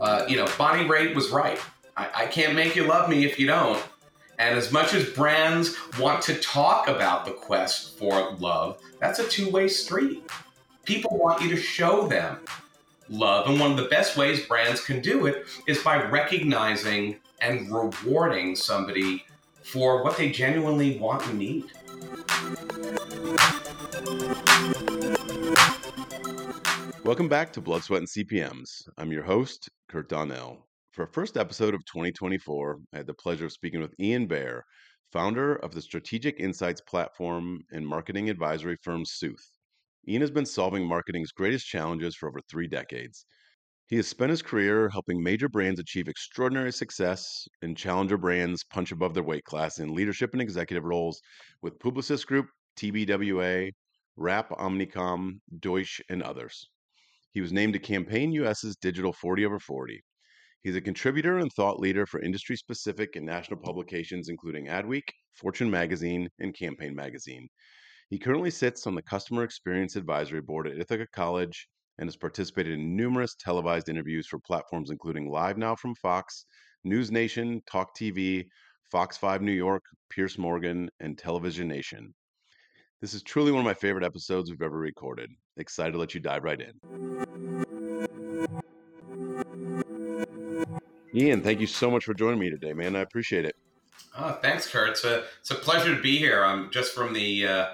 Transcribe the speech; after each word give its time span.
Uh, 0.00 0.24
you 0.28 0.36
know, 0.36 0.46
Bonnie 0.56 0.88
Raitt 0.88 1.14
was 1.14 1.30
right. 1.30 1.58
I, 1.96 2.08
I 2.14 2.26
can't 2.26 2.54
make 2.54 2.74
you 2.74 2.84
love 2.84 3.10
me 3.10 3.24
if 3.24 3.38
you 3.38 3.46
don't. 3.46 3.82
And 4.38 4.56
as 4.56 4.72
much 4.72 4.94
as 4.94 5.10
brands 5.10 5.76
want 5.98 6.22
to 6.22 6.34
talk 6.36 6.88
about 6.88 7.26
the 7.26 7.32
quest 7.32 7.98
for 7.98 8.32
love, 8.36 8.80
that's 8.98 9.18
a 9.18 9.28
two 9.28 9.50
way 9.50 9.68
street. 9.68 10.22
People 10.84 11.18
want 11.18 11.42
you 11.42 11.50
to 11.50 11.56
show 11.56 12.08
them 12.08 12.38
love. 13.10 13.46
And 13.48 13.60
one 13.60 13.72
of 13.72 13.76
the 13.76 13.88
best 13.88 14.16
ways 14.16 14.46
brands 14.46 14.82
can 14.82 15.00
do 15.00 15.26
it 15.26 15.44
is 15.66 15.82
by 15.82 16.02
recognizing 16.02 17.16
and 17.42 17.70
rewarding 17.70 18.56
somebody 18.56 19.26
for 19.62 20.02
what 20.02 20.16
they 20.16 20.30
genuinely 20.30 20.98
want 20.98 21.26
and 21.26 21.38
need. 21.38 21.64
Welcome 27.04 27.28
back 27.28 27.52
to 27.54 27.60
Blood, 27.60 27.82
Sweat, 27.82 28.02
and 28.02 28.08
CPMs. 28.08 28.88
I'm 28.96 29.10
your 29.10 29.24
host, 29.24 29.68
Kurt 29.88 30.08
Donnell. 30.08 30.66
For 30.92 31.02
our 31.02 31.12
first 31.12 31.36
episode 31.36 31.74
of 31.74 31.84
2024, 31.86 32.78
I 32.92 32.96
had 32.98 33.06
the 33.06 33.14
pleasure 33.14 33.46
of 33.46 33.52
speaking 33.52 33.80
with 33.80 33.94
Ian 33.98 34.26
Baer, 34.26 34.64
founder 35.10 35.56
of 35.56 35.72
the 35.74 35.82
strategic 35.82 36.38
insights 36.38 36.80
platform 36.80 37.62
and 37.72 37.86
marketing 37.86 38.30
advisory 38.30 38.76
firm 38.82 39.04
Sooth. 39.04 39.44
Ian 40.08 40.20
has 40.20 40.30
been 40.30 40.46
solving 40.46 40.86
marketing's 40.86 41.32
greatest 41.32 41.66
challenges 41.66 42.14
for 42.14 42.28
over 42.28 42.40
three 42.48 42.68
decades. 42.68 43.24
He 43.88 43.96
has 43.96 44.06
spent 44.06 44.30
his 44.30 44.42
career 44.42 44.88
helping 44.90 45.22
major 45.22 45.48
brands 45.48 45.80
achieve 45.80 46.06
extraordinary 46.06 46.72
success 46.72 47.48
and 47.62 47.76
challenger 47.76 48.16
brands 48.16 48.62
punch 48.62 48.92
above 48.92 49.14
their 49.14 49.24
weight 49.24 49.44
class 49.44 49.80
in 49.80 49.94
leadership 49.94 50.30
and 50.32 50.40
executive 50.40 50.84
roles 50.84 51.20
with 51.60 51.78
Publicis 51.80 52.24
Group, 52.24 52.46
TBWA, 52.76 53.72
Rapp 54.20 54.50
Omnicom, 54.50 55.40
Deutsch, 55.60 56.02
and 56.10 56.22
others. 56.22 56.68
He 57.32 57.40
was 57.40 57.54
named 57.54 57.72
to 57.72 57.78
Campaign 57.78 58.32
US's 58.32 58.76
Digital 58.76 59.14
40 59.14 59.46
over 59.46 59.58
40. 59.58 59.98
He's 60.62 60.76
a 60.76 60.80
contributor 60.82 61.38
and 61.38 61.50
thought 61.50 61.80
leader 61.80 62.04
for 62.04 62.20
industry 62.20 62.54
specific 62.54 63.16
and 63.16 63.24
national 63.24 63.60
publications, 63.60 64.28
including 64.28 64.66
Adweek, 64.66 65.08
Fortune 65.32 65.70
Magazine, 65.70 66.28
and 66.38 66.54
Campaign 66.54 66.94
Magazine. 66.94 67.48
He 68.10 68.18
currently 68.18 68.50
sits 68.50 68.86
on 68.86 68.94
the 68.94 69.00
Customer 69.00 69.42
Experience 69.42 69.96
Advisory 69.96 70.42
Board 70.42 70.66
at 70.66 70.76
Ithaca 70.76 71.06
College 71.14 71.66
and 71.96 72.06
has 72.06 72.16
participated 72.16 72.74
in 72.74 72.94
numerous 72.94 73.34
televised 73.36 73.88
interviews 73.88 74.26
for 74.26 74.38
platforms 74.38 74.90
including 74.90 75.30
Live 75.30 75.56
Now 75.56 75.74
from 75.74 75.94
Fox, 75.94 76.44
News 76.84 77.10
Nation, 77.10 77.62
Talk 77.66 77.96
TV, 77.96 78.44
Fox 78.92 79.16
5 79.16 79.40
New 79.40 79.52
York, 79.52 79.82
Piers 80.10 80.36
Morgan, 80.36 80.90
and 81.00 81.16
Television 81.16 81.68
Nation. 81.68 82.12
This 83.00 83.14
is 83.14 83.22
truly 83.22 83.50
one 83.50 83.60
of 83.60 83.64
my 83.64 83.72
favorite 83.72 84.04
episodes 84.04 84.50
we've 84.50 84.60
ever 84.60 84.76
recorded. 84.76 85.30
Excited 85.56 85.92
to 85.92 85.98
let 85.98 86.14
you 86.14 86.20
dive 86.20 86.44
right 86.44 86.60
in. 86.60 87.26
Ian, 91.14 91.40
thank 91.40 91.60
you 91.60 91.66
so 91.66 91.90
much 91.90 92.04
for 92.04 92.12
joining 92.12 92.38
me 92.38 92.50
today, 92.50 92.74
man. 92.74 92.94
I 92.94 93.00
appreciate 93.00 93.46
it. 93.46 93.56
Oh, 94.18 94.32
thanks, 94.42 94.70
Kurt. 94.70 94.90
It's 94.90 95.04
a, 95.04 95.24
it's 95.40 95.50
a 95.50 95.54
pleasure 95.54 95.94
to 95.94 96.02
be 96.02 96.18
here. 96.18 96.44
I'm 96.44 96.70
just 96.70 96.94
from 96.94 97.14
the 97.14 97.46
uh, 97.46 97.66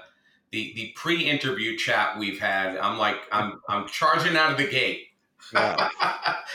the 0.51 0.73
the 0.75 0.93
pre-interview 0.95 1.75
chat 1.77 2.17
we've 2.17 2.39
had. 2.39 2.77
I'm 2.77 2.97
like 2.97 3.17
I'm 3.31 3.59
I'm 3.67 3.87
charging 3.87 4.37
out 4.37 4.51
of 4.51 4.57
the 4.57 4.67
gate. 4.67 5.06
Wow. 5.53 5.89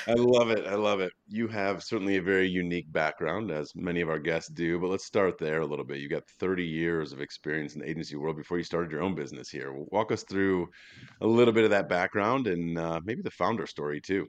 I 0.07 0.15
love 0.15 0.51
it. 0.51 0.67
I 0.67 0.75
love 0.75 1.01
it. 1.01 1.13
You 1.29 1.49
have 1.49 1.83
certainly 1.83 2.17
a 2.17 2.23
very 2.23 2.49
unique 2.49 2.91
background, 2.93 3.51
as 3.51 3.73
many 3.75 4.01
of 4.01 4.09
our 4.09 4.19
guests 4.19 4.51
do. 4.51 4.79
But 4.79 4.91
let's 4.91 5.05
start 5.05 5.39
there 5.39 5.61
a 5.61 5.67
little 5.67 5.85
bit. 5.85 5.99
You 5.99 6.09
got 6.09 6.25
30 6.41 6.65
years 6.65 7.13
of 7.13 7.21
experience 7.21 7.75
in 7.75 7.81
the 7.81 7.89
agency 7.89 8.17
world 8.17 8.37
before 8.37 8.59
you 8.59 8.65
started 8.65 8.91
your 8.91 9.03
own 9.03 9.15
business 9.15 9.49
here. 9.49 9.73
Walk 9.73 10.13
us 10.13 10.25
through 10.25 10.69
a 11.21 11.27
little 11.27 11.55
bit 11.55 11.65
of 11.65 11.71
that 11.71 11.89
background 11.89 12.47
and 12.47 12.79
uh, 12.79 13.01
maybe 13.05 13.23
the 13.23 13.31
founder 13.31 13.67
story 13.67 14.01
too. 14.01 14.27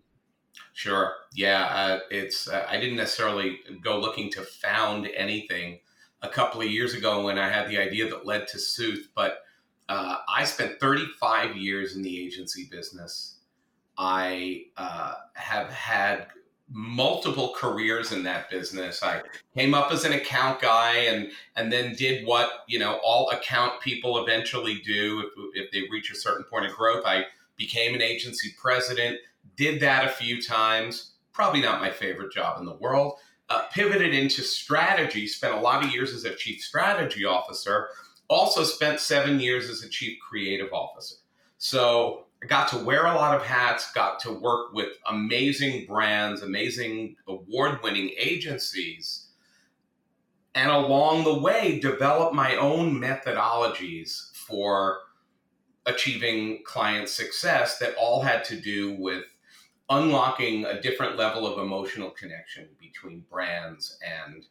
Sure. 0.74 1.14
Yeah. 1.34 1.66
Uh, 1.66 2.00
it's. 2.12 2.48
Uh, 2.48 2.66
I 2.70 2.80
didn't 2.80 2.98
necessarily 2.98 3.60
go 3.84 4.00
looking 4.00 4.30
to 4.32 4.42
found 4.42 5.08
anything 5.16 5.80
a 6.22 6.30
couple 6.30 6.62
of 6.62 6.72
years 6.72 6.94
ago 6.94 7.24
when 7.26 7.38
I 7.38 7.50
had 7.50 7.68
the 7.68 7.78
idea 7.78 8.10
that 8.10 8.26
led 8.26 8.48
to 8.50 8.60
Sooth, 8.60 9.10
but 9.14 9.40
uh, 9.90 10.18
I 10.34 10.46
spent 10.46 10.80
35 10.80 11.58
years 11.58 11.96
in 11.96 12.02
the 12.02 12.26
agency 12.26 12.68
business. 12.72 13.33
I 13.98 14.66
uh, 14.78 15.16
have 15.36 15.70
had 15.70 16.28
multiple 16.70 17.54
careers 17.56 18.12
in 18.12 18.24
that 18.24 18.50
business. 18.50 19.04
I 19.04 19.22
came 19.56 19.74
up 19.74 19.92
as 19.92 20.06
an 20.06 20.14
account 20.14 20.62
guy 20.62 20.96
and 20.96 21.32
and 21.56 21.72
then 21.72 21.94
did 21.94 22.26
what 22.26 22.50
you 22.68 22.80
know 22.80 23.00
all 23.04 23.30
account 23.30 23.80
people 23.82 24.24
eventually 24.24 24.82
do 24.84 25.30
if, 25.54 25.66
if 25.66 25.72
they 25.72 25.82
reach 25.92 26.12
a 26.12 26.16
certain 26.16 26.44
point 26.46 26.66
of 26.66 26.74
growth. 26.74 27.04
I 27.06 27.26
became 27.58 27.94
an 27.94 28.02
agency 28.02 28.54
president, 28.60 29.18
did 29.56 29.80
that 29.82 30.06
a 30.06 30.10
few 30.10 30.42
times. 30.42 31.12
Probably 31.32 31.62
not 31.62 31.82
my 31.82 31.92
favorite 31.92 32.32
job 32.32 32.60
in 32.60 32.66
the 32.66 32.76
world. 32.76 33.14
Uh, 33.50 33.64
pivoted 33.72 34.14
into 34.14 34.42
strategy. 34.42 35.28
Spent 35.28 35.54
a 35.54 35.60
lot 35.60 35.84
of 35.84 35.94
years 35.94 36.14
as 36.14 36.26
a 36.26 36.34
chief 36.36 36.62
strategy 36.62 37.26
officer. 37.26 37.90
Also 38.30 38.64
spent 38.64 39.00
seven 39.00 39.40
years 39.40 39.70
as 39.70 39.84
a 39.84 39.90
chief 39.90 40.18
creative 40.20 40.72
officer. 40.74 41.16
So 41.58 42.26
I 42.44 42.46
got 42.46 42.68
to 42.70 42.78
wear 42.78 43.06
a 43.06 43.16
lot 43.16 43.36
of 43.36 43.46
hats, 43.46 43.92
got 43.94 44.20
to 44.22 44.32
work 44.32 44.74
with 44.74 44.90
amazing 45.08 45.86
brands, 45.86 46.42
amazing 46.42 47.16
award 47.26 47.80
winning 47.82 48.12
agencies, 48.18 49.28
and 50.54 50.70
along 50.70 51.24
the 51.24 51.40
way, 51.40 51.80
develop 51.80 52.34
my 52.34 52.58
own 52.58 53.00
methodologies 53.00 54.36
for 54.36 55.00
achieving 55.86 56.64
client 56.66 57.10
success 57.10 57.78
that 57.80 57.96
all 57.96 58.22
had 58.22 58.44
to 58.46 58.60
do 58.60 58.94
with 59.00 59.24
unlocking 59.90 60.66
a 60.66 60.82
different 60.82 61.18
level 61.18 61.48
of 61.48 61.60
emotional 61.60 62.10
connection 62.10 62.68
between 62.80 63.26
brands 63.32 63.98
and 64.06 64.46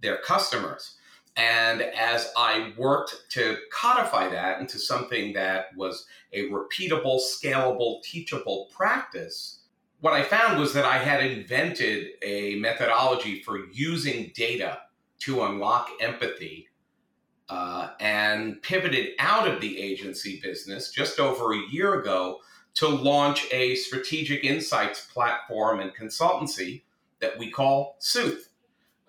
their 0.00 0.18
customers. 0.18 0.96
And 1.36 1.82
as 1.82 2.30
I 2.36 2.72
worked 2.76 3.24
to 3.30 3.56
codify 3.72 4.28
that 4.28 4.60
into 4.60 4.78
something 4.78 5.32
that 5.32 5.74
was 5.76 6.06
a 6.32 6.50
repeatable, 6.50 7.20
scalable, 7.20 8.02
teachable 8.02 8.68
practice, 8.74 9.60
what 10.00 10.12
I 10.12 10.22
found 10.24 10.60
was 10.60 10.74
that 10.74 10.84
I 10.84 10.98
had 10.98 11.24
invented 11.24 12.08
a 12.22 12.56
methodology 12.56 13.40
for 13.42 13.66
using 13.72 14.32
data 14.34 14.80
to 15.20 15.44
unlock 15.44 15.88
empathy 16.00 16.68
uh, 17.48 17.90
and 18.00 18.60
pivoted 18.62 19.10
out 19.18 19.46
of 19.46 19.60
the 19.60 19.80
agency 19.80 20.40
business 20.42 20.90
just 20.90 21.20
over 21.20 21.52
a 21.52 21.62
year 21.70 22.00
ago 22.00 22.40
to 22.74 22.88
launch 22.88 23.46
a 23.52 23.74
strategic 23.76 24.44
insights 24.44 25.06
platform 25.12 25.80
and 25.80 25.94
consultancy 25.94 26.82
that 27.20 27.38
we 27.38 27.50
call 27.50 27.96
Sooth. 27.98 28.51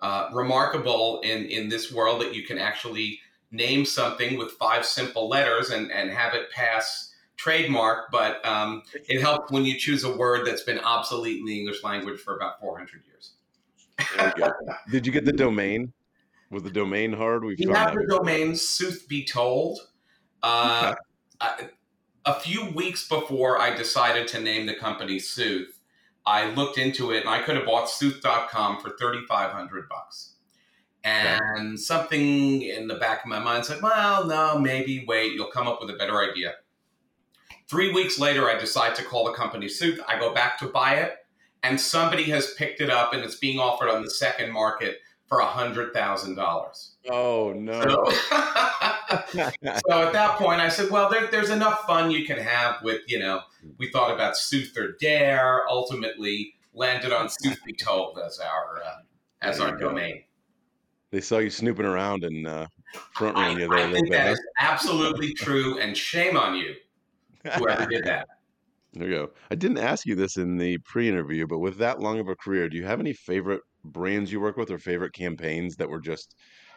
Uh, 0.00 0.28
remarkable 0.32 1.20
in, 1.22 1.46
in 1.46 1.68
this 1.68 1.90
world 1.90 2.20
that 2.20 2.34
you 2.34 2.42
can 2.42 2.58
actually 2.58 3.18
name 3.50 3.84
something 3.84 4.36
with 4.36 4.50
five 4.52 4.84
simple 4.84 5.28
letters 5.28 5.70
and, 5.70 5.90
and 5.90 6.10
have 6.10 6.34
it 6.34 6.50
pass 6.50 7.14
trademark, 7.36 8.10
but 8.10 8.44
um, 8.44 8.82
it 8.92 9.20
helps 9.20 9.50
when 9.50 9.64
you 9.64 9.78
choose 9.78 10.04
a 10.04 10.16
word 10.16 10.46
that's 10.46 10.62
been 10.62 10.78
obsolete 10.80 11.38
in 11.38 11.46
the 11.46 11.58
English 11.58 11.82
language 11.82 12.20
for 12.20 12.36
about 12.36 12.60
400 12.60 13.02
years. 13.06 13.32
Did 14.90 15.06
you 15.06 15.12
get 15.12 15.24
the 15.24 15.32
domain? 15.32 15.92
Was 16.50 16.62
the 16.62 16.70
domain 16.70 17.12
hard? 17.12 17.44
We've 17.44 17.58
we 17.58 17.66
have 17.72 17.94
the 17.94 18.06
domain 18.08 18.54
Sooth 18.54 19.06
Be 19.08 19.24
Told. 19.24 19.80
Uh, 20.42 20.92
okay. 20.92 21.00
I, 21.40 21.68
a 22.26 22.34
few 22.34 22.70
weeks 22.70 23.08
before 23.08 23.60
I 23.60 23.74
decided 23.74 24.28
to 24.28 24.40
name 24.40 24.66
the 24.66 24.74
company 24.74 25.18
Sooth, 25.18 25.73
I 26.26 26.50
looked 26.50 26.78
into 26.78 27.10
it 27.12 27.20
and 27.20 27.28
I 27.28 27.42
could 27.42 27.56
have 27.56 27.66
bought 27.66 27.90
Sooth.com 27.90 28.80
for 28.80 28.90
3500 28.98 29.88
bucks. 29.88 30.34
And 31.02 31.40
okay. 31.58 31.76
something 31.76 32.62
in 32.62 32.88
the 32.88 32.94
back 32.94 33.24
of 33.24 33.28
my 33.28 33.38
mind 33.38 33.66
said, 33.66 33.82
well, 33.82 34.26
no, 34.26 34.58
maybe 34.58 35.04
wait, 35.06 35.34
you'll 35.34 35.50
come 35.50 35.68
up 35.68 35.80
with 35.80 35.90
a 35.90 35.98
better 35.98 36.22
idea. 36.22 36.54
Three 37.68 37.92
weeks 37.92 38.18
later, 38.18 38.48
I 38.48 38.58
decide 38.58 38.94
to 38.96 39.02
call 39.02 39.24
the 39.26 39.32
company 39.32 39.68
Sooth. 39.68 40.00
I 40.08 40.18
go 40.18 40.32
back 40.32 40.58
to 40.58 40.66
buy 40.66 40.96
it, 40.96 41.16
and 41.62 41.80
somebody 41.80 42.24
has 42.24 42.54
picked 42.54 42.80
it 42.80 42.90
up 42.90 43.12
and 43.12 43.22
it's 43.22 43.36
being 43.36 43.58
offered 43.58 43.88
on 43.88 44.02
the 44.02 44.10
second 44.10 44.52
market 44.52 44.98
for 45.34 45.40
a 45.40 45.46
hundred 45.46 45.92
thousand 45.92 46.36
dollars. 46.36 46.92
Oh 47.10 47.52
no! 47.56 47.82
So, 47.82 48.04
so, 49.32 50.06
at 50.06 50.12
that 50.12 50.36
point, 50.38 50.60
I 50.60 50.68
said, 50.68 50.90
"Well, 50.90 51.10
there, 51.10 51.26
there's 51.26 51.50
enough 51.50 51.84
fun 51.86 52.12
you 52.12 52.24
can 52.24 52.38
have 52.38 52.76
with 52.82 53.00
you 53.08 53.18
know." 53.18 53.40
We 53.78 53.90
thought 53.90 54.14
about 54.14 54.36
Sooth 54.36 54.76
or 54.78 54.92
Dare. 55.00 55.64
Ultimately, 55.68 56.54
landed 56.72 57.12
on 57.12 57.28
Sooth 57.28 57.58
Be 57.64 57.72
Told 57.72 58.18
as 58.24 58.38
our 58.38 58.82
uh, 58.84 58.98
as 59.42 59.58
our 59.58 59.76
domain. 59.76 60.22
They 61.10 61.20
saw 61.20 61.38
you 61.38 61.50
snooping 61.50 61.86
around 61.86 62.22
and 62.22 62.46
uh, 62.46 62.66
front 63.12 63.36
running 63.36 63.58
you 63.58 63.68
there. 63.68 63.78
I 63.78 63.92
think 63.92 64.10
that 64.10 64.32
is 64.32 64.40
absolutely 64.60 65.34
true, 65.34 65.80
and 65.80 65.96
shame 65.96 66.36
on 66.36 66.56
you, 66.56 66.74
whoever 67.56 67.86
did 67.86 68.04
that. 68.04 68.28
There 68.96 69.08
you 69.08 69.14
go. 69.16 69.30
I 69.50 69.56
didn't 69.56 69.78
ask 69.78 70.06
you 70.06 70.14
this 70.14 70.36
in 70.36 70.56
the 70.56 70.78
pre-interview, 70.78 71.48
but 71.48 71.58
with 71.58 71.78
that 71.78 71.98
long 71.98 72.20
of 72.20 72.28
a 72.28 72.36
career, 72.36 72.68
do 72.68 72.76
you 72.76 72.84
have 72.84 73.00
any 73.00 73.12
favorite 73.12 73.62
brands 73.84 74.32
you 74.32 74.40
work 74.40 74.56
with 74.56 74.70
or 74.70 74.78
favorite 74.78 75.12
campaigns 75.12 75.76
that 75.76 75.88
were 75.88 76.00
just 76.00 76.34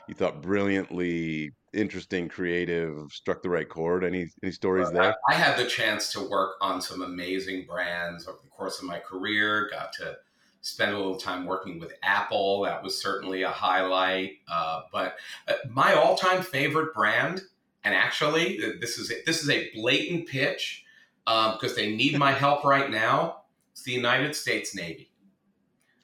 you 0.08 0.14
thought 0.14 0.42
brilliantly 0.42 1.52
interesting, 1.74 2.30
creative, 2.30 3.12
struck 3.12 3.42
the 3.42 3.50
right 3.50 3.68
chord? 3.68 4.04
Any 4.04 4.28
any 4.42 4.52
stories 4.52 4.90
there? 4.92 5.16
I, 5.30 5.34
I 5.34 5.34
had 5.36 5.58
the 5.58 5.66
chance 5.66 6.12
to 6.14 6.30
work 6.30 6.56
on 6.62 6.82
some 6.82 7.02
amazing 7.02 7.66
brands 7.66 8.28
over 8.28 8.40
the 8.42 8.50
course 8.50 8.80
of 8.80 8.86
my 8.86 9.00
career. 9.00 9.70
Got 9.72 9.94
to 9.94 10.18
spend 10.62 10.94
a 10.94 10.98
little 10.98 11.18
time 11.18 11.46
working 11.46 11.80
with 11.80 11.94
Apple. 12.04 12.64
That 12.64 12.84
was 12.84 13.02
certainly 13.02 13.44
a 13.44 13.50
highlight. 13.50 14.40
Uh, 14.52 14.82
but 14.92 15.18
uh, 15.48 15.54
my 15.70 15.94
all-time 15.94 16.42
favorite 16.42 16.94
brand, 16.94 17.42
and 17.84 17.94
actually, 17.96 18.60
this 18.80 18.98
is 18.98 19.12
a, 19.12 19.16
this 19.26 19.42
is 19.44 19.50
a 19.50 19.70
blatant 19.74 20.28
pitch 20.28 20.84
because 21.26 21.72
um, 21.72 21.76
they 21.76 21.96
need 21.96 22.18
my 22.18 22.32
help 22.32 22.64
right 22.64 22.90
now. 22.90 23.44
It's 23.72 23.84
the 23.84 23.92
United 23.92 24.36
States 24.36 24.74
Navy. 24.76 25.12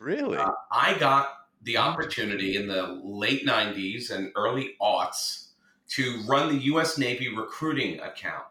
Really? 0.03 0.38
Uh, 0.38 0.51
I 0.69 0.97
got 0.97 1.29
the 1.61 1.77
opportunity 1.77 2.57
in 2.57 2.67
the 2.67 3.00
late 3.03 3.45
90s 3.45 4.11
and 4.11 4.33
early 4.35 4.75
aughts 4.81 5.51
to 5.91 6.21
run 6.27 6.50
the 6.50 6.63
U.S. 6.65 6.97
Navy 6.97 7.33
recruiting 7.33 8.01
account. 8.01 8.44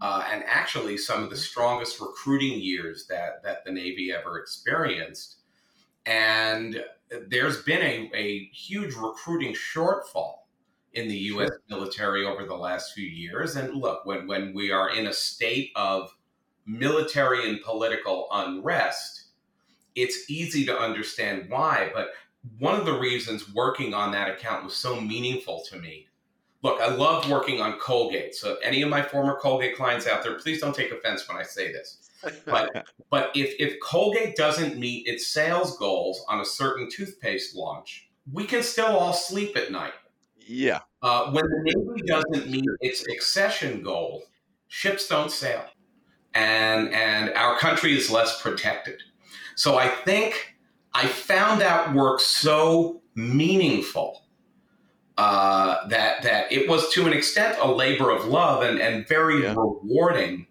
Uh, 0.00 0.24
and 0.30 0.44
actually, 0.46 0.96
some 0.96 1.24
of 1.24 1.30
the 1.30 1.36
strongest 1.36 2.00
recruiting 2.00 2.60
years 2.60 3.06
that, 3.08 3.42
that 3.42 3.64
the 3.64 3.72
Navy 3.72 4.12
ever 4.12 4.38
experienced. 4.38 5.38
And 6.06 6.84
there's 7.28 7.62
been 7.62 7.82
a, 7.82 8.10
a 8.14 8.48
huge 8.52 8.94
recruiting 8.94 9.54
shortfall 9.54 10.34
in 10.92 11.08
the 11.08 11.16
U.S. 11.16 11.50
Military 11.68 12.24
over 12.24 12.44
the 12.44 12.54
last 12.54 12.92
few 12.92 13.06
years. 13.06 13.56
And 13.56 13.74
look, 13.74 14.06
when, 14.06 14.28
when 14.28 14.54
we 14.54 14.70
are 14.70 14.94
in 14.94 15.08
a 15.08 15.12
state 15.12 15.72
of 15.74 16.14
military 16.64 17.48
and 17.48 17.60
political 17.60 18.28
unrest, 18.30 19.21
it's 19.94 20.30
easy 20.30 20.64
to 20.66 20.78
understand 20.78 21.48
why. 21.48 21.90
But 21.94 22.10
one 22.58 22.78
of 22.78 22.86
the 22.86 22.98
reasons 22.98 23.52
working 23.54 23.94
on 23.94 24.12
that 24.12 24.28
account 24.28 24.64
was 24.64 24.74
so 24.74 25.00
meaningful 25.00 25.62
to 25.70 25.78
me. 25.78 26.08
Look, 26.62 26.80
I 26.80 26.94
love 26.94 27.28
working 27.28 27.60
on 27.60 27.78
Colgate. 27.80 28.34
So, 28.34 28.56
any 28.62 28.82
of 28.82 28.88
my 28.88 29.02
former 29.02 29.36
Colgate 29.36 29.76
clients 29.76 30.06
out 30.06 30.22
there, 30.22 30.38
please 30.38 30.60
don't 30.60 30.74
take 30.74 30.92
offense 30.92 31.28
when 31.28 31.36
I 31.36 31.42
say 31.42 31.72
this. 31.72 32.08
But, 32.44 32.86
but 33.10 33.30
if, 33.34 33.54
if 33.58 33.80
Colgate 33.80 34.36
doesn't 34.36 34.78
meet 34.78 35.06
its 35.08 35.26
sales 35.26 35.76
goals 35.76 36.24
on 36.28 36.40
a 36.40 36.44
certain 36.44 36.88
toothpaste 36.88 37.56
launch, 37.56 38.08
we 38.32 38.44
can 38.44 38.62
still 38.62 38.96
all 38.96 39.12
sleep 39.12 39.56
at 39.56 39.72
night. 39.72 39.92
Yeah. 40.38 40.80
Uh, 41.02 41.30
when 41.32 41.44
the 41.44 41.62
Navy 41.64 42.02
doesn't 42.06 42.50
meet 42.50 42.64
its 42.80 43.06
accession 43.08 43.82
goal, 43.82 44.22
ships 44.68 45.08
don't 45.08 45.30
sail, 45.30 45.64
and 46.34 46.92
and 46.92 47.34
our 47.34 47.58
country 47.58 47.96
is 47.96 48.10
less 48.10 48.40
protected. 48.40 49.02
So 49.62 49.78
I 49.78 49.86
think 49.86 50.56
I 50.92 51.06
found 51.06 51.60
that 51.60 51.94
work 51.94 52.18
so 52.18 53.00
meaningful 53.14 54.24
uh, 55.16 55.86
that 55.86 56.24
that 56.24 56.50
it 56.50 56.68
was 56.68 56.92
to 56.94 57.06
an 57.06 57.12
extent 57.12 57.56
a 57.60 57.70
labor 57.70 58.10
of 58.10 58.24
love 58.24 58.64
and, 58.64 58.80
and 58.80 59.06
very 59.06 59.44
yeah. 59.44 59.50
rewarding 59.50 60.48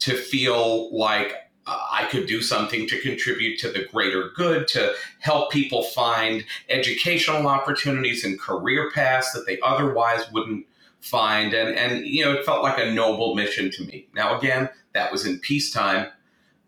to 0.00 0.16
feel 0.16 0.92
like 0.92 1.34
uh, 1.68 1.78
I 1.92 2.06
could 2.06 2.26
do 2.26 2.42
something 2.42 2.88
to 2.88 3.00
contribute 3.00 3.60
to 3.60 3.70
the 3.70 3.84
greater 3.92 4.30
good, 4.34 4.66
to 4.68 4.92
help 5.20 5.52
people 5.52 5.84
find 5.84 6.44
educational 6.68 7.46
opportunities 7.46 8.24
and 8.24 8.40
career 8.40 8.90
paths 8.92 9.30
that 9.34 9.46
they 9.46 9.60
otherwise 9.60 10.28
wouldn't 10.32 10.66
find. 10.98 11.54
And, 11.54 11.76
and 11.76 12.04
you 12.04 12.24
know, 12.24 12.32
it 12.32 12.44
felt 12.44 12.64
like 12.64 12.84
a 12.84 12.90
noble 12.90 13.36
mission 13.36 13.70
to 13.70 13.84
me. 13.84 14.08
Now, 14.16 14.36
again, 14.36 14.68
that 14.94 15.12
was 15.12 15.26
in 15.26 15.38
peacetime. 15.38 16.08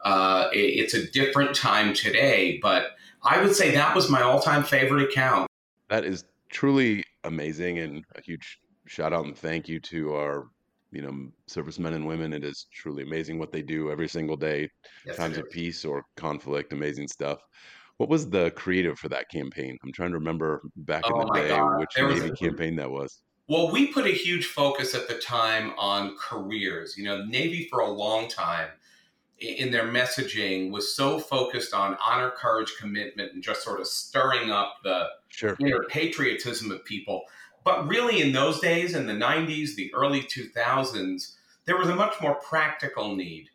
Uh, 0.05 0.49
it, 0.53 0.59
it's 0.59 0.95
a 0.95 1.11
different 1.11 1.55
time 1.55 1.95
today, 1.95 2.59
but 2.63 2.93
I 3.23 3.43
would 3.43 3.55
say 3.55 3.71
that 3.73 3.95
was 3.95 4.09
my 4.09 4.23
all 4.23 4.41
time 4.41 4.63
favorite 4.63 5.03
account. 5.03 5.49
That 5.89 6.05
is 6.05 6.25
truly 6.49 7.05
amazing 7.25 7.79
and 7.79 8.05
a 8.17 8.21
huge 8.21 8.59
shout 8.87 9.13
out 9.13 9.25
and 9.25 9.37
thank 9.37 9.69
you 9.69 9.79
to 9.79 10.15
our 10.15 10.49
you 10.91 11.03
know 11.03 11.31
servicemen 11.47 11.95
and 11.95 12.07
women. 12.07 12.33
It 12.33 12.45
is 12.45 12.67
truly 12.73 13.03
amazing 13.03 13.39
what 13.39 13.53
they 13.53 13.63
do 13.63 13.91
every 13.91 14.09
single 14.09 14.37
day 14.37 14.69
yes, 15.07 15.17
times 15.17 15.39
of 15.39 15.49
peace 15.51 15.85
or 15.85 16.05
conflict 16.17 16.73
amazing 16.73 17.09
stuff. 17.09 17.41
What 17.99 18.09
was 18.09 18.31
the 18.31 18.51
creative 18.53 18.99
for 18.99 19.09
that 19.11 19.29
campaign? 19.29 19.77
I'm 19.85 19.93
trying 19.93 20.11
to 20.11 20.19
remember 20.19 20.63
back 20.77 21.03
oh 21.07 21.21
in 21.21 21.27
the 21.27 21.33
day 21.35 21.49
God. 21.49 21.79
which 21.79 21.91
there 21.95 22.09
navy 22.09 22.29
a, 22.29 22.33
campaign 22.33 22.77
that 22.77 22.91
was. 22.91 23.21
Well 23.49 23.71
we 23.71 23.89
put 23.89 24.07
a 24.07 24.13
huge 24.13 24.47
focus 24.47 24.95
at 24.95 25.07
the 25.09 25.19
time 25.19 25.73
on 25.79 26.17
careers 26.17 26.97
you 26.97 27.05
know 27.05 27.25
navy 27.27 27.69
for 27.71 27.81
a 27.81 27.89
long 27.89 28.29
time 28.29 28.69
in 29.41 29.71
their 29.71 29.85
messaging 29.85 30.71
was 30.71 30.95
so 30.95 31.19
focused 31.19 31.73
on 31.73 31.97
honor, 32.05 32.31
courage, 32.31 32.75
commitment, 32.79 33.33
and 33.33 33.43
just 33.43 33.63
sort 33.63 33.81
of 33.81 33.87
stirring 33.87 34.51
up 34.51 34.77
the 34.85 35.07
sure. 35.29 35.57
inner 35.61 35.85
patriotism 35.89 36.71
of 36.71 36.85
people. 36.85 37.23
But 37.65 37.89
really, 37.89 38.21
in 38.21 38.33
those 38.33 38.61
days, 38.61 38.95
in 38.95 39.07
the 39.07 39.15
90s, 39.15 39.75
the 39.75 39.93
early 39.95 40.23
2000s, 40.23 41.37
there 41.65 41.77
was 41.77 41.89
a 41.89 41.95
much 41.95 42.15
more 42.21 42.35
practical 42.37 43.15
need 43.15 43.49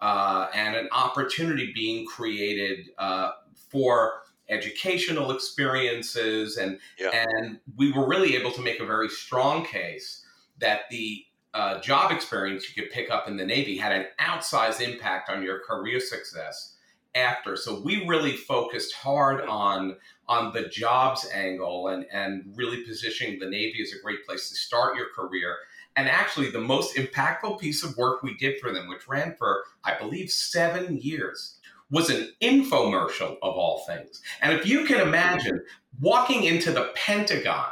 uh, 0.00 0.48
and 0.54 0.76
an 0.76 0.88
opportunity 0.92 1.72
being 1.74 2.06
created 2.06 2.90
uh, 2.98 3.30
for 3.70 4.22
educational 4.48 5.30
experiences. 5.30 6.56
And, 6.56 6.78
yeah. 6.98 7.10
and 7.12 7.58
we 7.76 7.92
were 7.92 8.06
really 8.06 8.36
able 8.36 8.52
to 8.52 8.60
make 8.60 8.80
a 8.80 8.86
very 8.86 9.08
strong 9.08 9.64
case 9.64 10.24
that 10.58 10.82
the 10.90 11.24
uh, 11.54 11.80
job 11.80 12.10
experience 12.10 12.66
you 12.68 12.82
could 12.82 12.92
pick 12.92 13.10
up 13.10 13.28
in 13.28 13.36
the 13.36 13.46
Navy 13.46 13.76
had 13.76 13.92
an 13.92 14.06
outsized 14.20 14.80
impact 14.80 15.30
on 15.30 15.42
your 15.42 15.60
career 15.60 16.00
success 16.00 16.74
after. 17.14 17.56
So 17.56 17.80
we 17.80 18.06
really 18.06 18.36
focused 18.36 18.92
hard 18.94 19.40
on 19.42 19.96
on 20.26 20.52
the 20.52 20.68
jobs 20.68 21.28
angle 21.32 21.88
and 21.88 22.06
and 22.12 22.52
really 22.56 22.82
positioning 22.82 23.38
the 23.38 23.48
Navy 23.48 23.82
as 23.82 23.92
a 23.92 24.02
great 24.02 24.26
place 24.26 24.50
to 24.50 24.56
start 24.56 24.96
your 24.96 25.08
career. 25.14 25.56
And 25.96 26.08
actually, 26.08 26.50
the 26.50 26.60
most 26.60 26.96
impactful 26.96 27.60
piece 27.60 27.84
of 27.84 27.96
work 27.96 28.24
we 28.24 28.36
did 28.36 28.58
for 28.58 28.72
them, 28.72 28.88
which 28.88 29.06
ran 29.06 29.36
for 29.36 29.62
I 29.84 29.96
believe 29.96 30.30
seven 30.30 30.98
years, 30.98 31.60
was 31.88 32.10
an 32.10 32.32
infomercial 32.42 33.36
of 33.42 33.54
all 33.54 33.84
things. 33.86 34.20
And 34.42 34.52
if 34.52 34.66
you 34.66 34.84
can 34.86 35.00
imagine 35.00 35.62
walking 36.00 36.42
into 36.42 36.72
the 36.72 36.90
Pentagon 36.96 37.68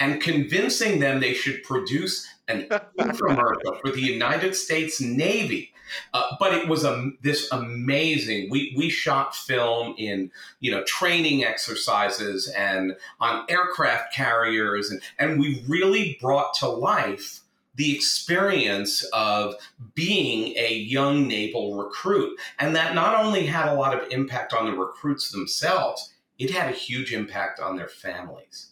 and 0.00 0.20
convincing 0.20 0.98
them 0.98 1.20
they 1.20 1.34
should 1.34 1.62
produce 1.62 2.26
an 2.48 2.66
infomercial 2.98 3.80
for 3.80 3.92
the 3.92 4.00
United 4.00 4.56
States 4.56 5.00
Navy. 5.00 5.72
Uh, 6.14 6.36
but 6.38 6.54
it 6.54 6.68
was 6.68 6.86
this 7.20 7.50
amazing. 7.52 8.48
We 8.48 8.72
we 8.76 8.90
shot 8.90 9.34
film 9.34 9.94
in 9.98 10.30
you 10.60 10.70
know 10.70 10.84
training 10.84 11.44
exercises 11.44 12.48
and 12.56 12.96
on 13.20 13.44
aircraft 13.48 14.14
carriers, 14.14 14.90
and 14.90 15.02
and 15.18 15.38
we 15.40 15.64
really 15.68 16.16
brought 16.20 16.54
to 16.54 16.68
life 16.68 17.40
the 17.74 17.94
experience 17.94 19.02
of 19.12 19.54
being 19.94 20.54
a 20.56 20.74
young 20.74 21.26
naval 21.26 21.76
recruit, 21.76 22.38
and 22.60 22.76
that 22.76 22.94
not 22.94 23.16
only 23.24 23.46
had 23.46 23.68
a 23.68 23.74
lot 23.74 23.92
of 23.92 24.08
impact 24.10 24.52
on 24.52 24.66
the 24.66 24.72
recruits 24.72 25.32
themselves, 25.32 26.12
it 26.38 26.50
had 26.50 26.68
a 26.68 26.76
huge 26.76 27.12
impact 27.12 27.58
on 27.58 27.76
their 27.76 27.88
families 27.88 28.69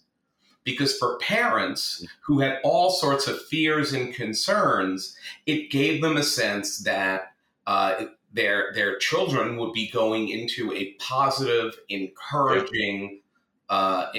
because 0.69 0.99
for 0.99 1.17
parents 1.17 2.05
who 2.21 2.41
had 2.41 2.59
all 2.63 2.91
sorts 2.91 3.27
of 3.27 3.41
fears 3.47 3.95
and 3.95 4.13
concerns, 4.13 5.17
it 5.47 5.71
gave 5.71 6.03
them 6.03 6.19
a 6.19 6.23
sense 6.23 6.81
that 6.81 7.33
uh, 7.67 8.05
their 8.35 8.71
their 8.75 8.99
children 8.99 9.57
would 9.57 9.73
be 9.73 9.89
going 9.89 10.29
into 10.29 10.71
a 10.75 10.93
positive, 10.99 11.79
encouraging 11.89 13.23
uh, 13.71 14.13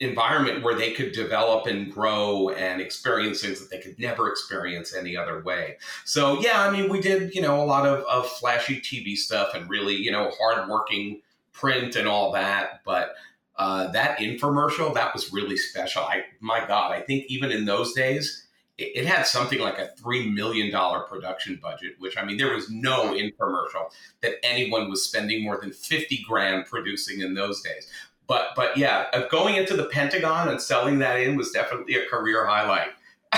environment 0.00 0.64
where 0.64 0.74
they 0.74 0.92
could 0.92 1.12
develop 1.12 1.68
and 1.68 1.92
grow 1.92 2.48
and 2.50 2.80
experience 2.80 3.40
things 3.40 3.60
that 3.60 3.70
they 3.70 3.78
could 3.78 3.96
never 3.96 4.28
experience 4.28 4.92
any 4.92 5.16
other 5.16 5.40
way. 5.44 5.76
So 6.04 6.40
yeah, 6.40 6.66
I 6.66 6.70
mean, 6.72 6.90
we 6.90 7.00
did 7.00 7.32
you 7.32 7.42
know 7.42 7.62
a 7.62 7.66
lot 7.66 7.86
of, 7.86 8.04
of 8.06 8.28
flashy 8.28 8.80
TV 8.80 9.16
stuff 9.16 9.54
and 9.54 9.70
really 9.70 9.94
you 9.94 10.10
know 10.10 10.32
hardworking 10.40 11.22
print 11.52 11.94
and 11.94 12.08
all 12.08 12.32
that, 12.32 12.80
but 12.84 13.14
uh, 13.58 13.88
that 13.88 14.18
infomercial 14.18 14.94
that 14.94 15.12
was 15.12 15.32
really 15.32 15.56
special. 15.56 16.02
I 16.02 16.24
my 16.40 16.64
God, 16.66 16.92
I 16.92 17.00
think 17.00 17.24
even 17.28 17.50
in 17.50 17.64
those 17.64 17.92
days, 17.92 18.46
it, 18.78 18.92
it 18.94 19.06
had 19.06 19.26
something 19.26 19.58
like 19.58 19.78
a 19.78 19.88
three 19.98 20.30
million 20.30 20.70
dollar 20.70 21.00
production 21.00 21.58
budget. 21.60 21.94
Which 21.98 22.16
I 22.16 22.24
mean, 22.24 22.36
there 22.36 22.54
was 22.54 22.70
no 22.70 23.12
infomercial 23.12 23.90
that 24.22 24.34
anyone 24.44 24.88
was 24.88 25.04
spending 25.04 25.42
more 25.42 25.58
than 25.60 25.72
fifty 25.72 26.24
grand 26.28 26.66
producing 26.66 27.20
in 27.20 27.34
those 27.34 27.60
days. 27.62 27.88
But 28.26 28.50
but 28.54 28.76
yeah, 28.76 29.06
uh, 29.12 29.26
going 29.28 29.56
into 29.56 29.76
the 29.76 29.86
Pentagon 29.86 30.48
and 30.48 30.60
selling 30.60 30.98
that 31.00 31.20
in 31.20 31.36
was 31.36 31.50
definitely 31.50 31.94
a 31.94 32.06
career 32.06 32.46
highlight. 32.46 32.90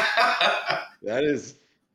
that 1.02 1.24
is 1.24 1.54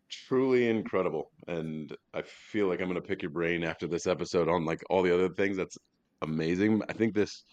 truly 0.10 0.70
incredible 0.70 1.32
and 1.48 1.96
i 2.14 2.22
feel 2.22 2.68
like 2.68 2.80
i'm 2.80 2.88
going 2.88 3.00
to 3.00 3.08
pick 3.08 3.22
your 3.22 3.32
brain 3.32 3.64
after 3.64 3.88
this 3.88 4.08
episode 4.08 4.48
on 4.48 4.66
like 4.66 4.84
all 4.90 5.02
the 5.02 5.14
other 5.14 5.30
things 5.30 5.58
that's 5.58 5.78
amazing 6.22 6.82
i 6.90 6.94
think 6.94 7.14
this 7.14 7.44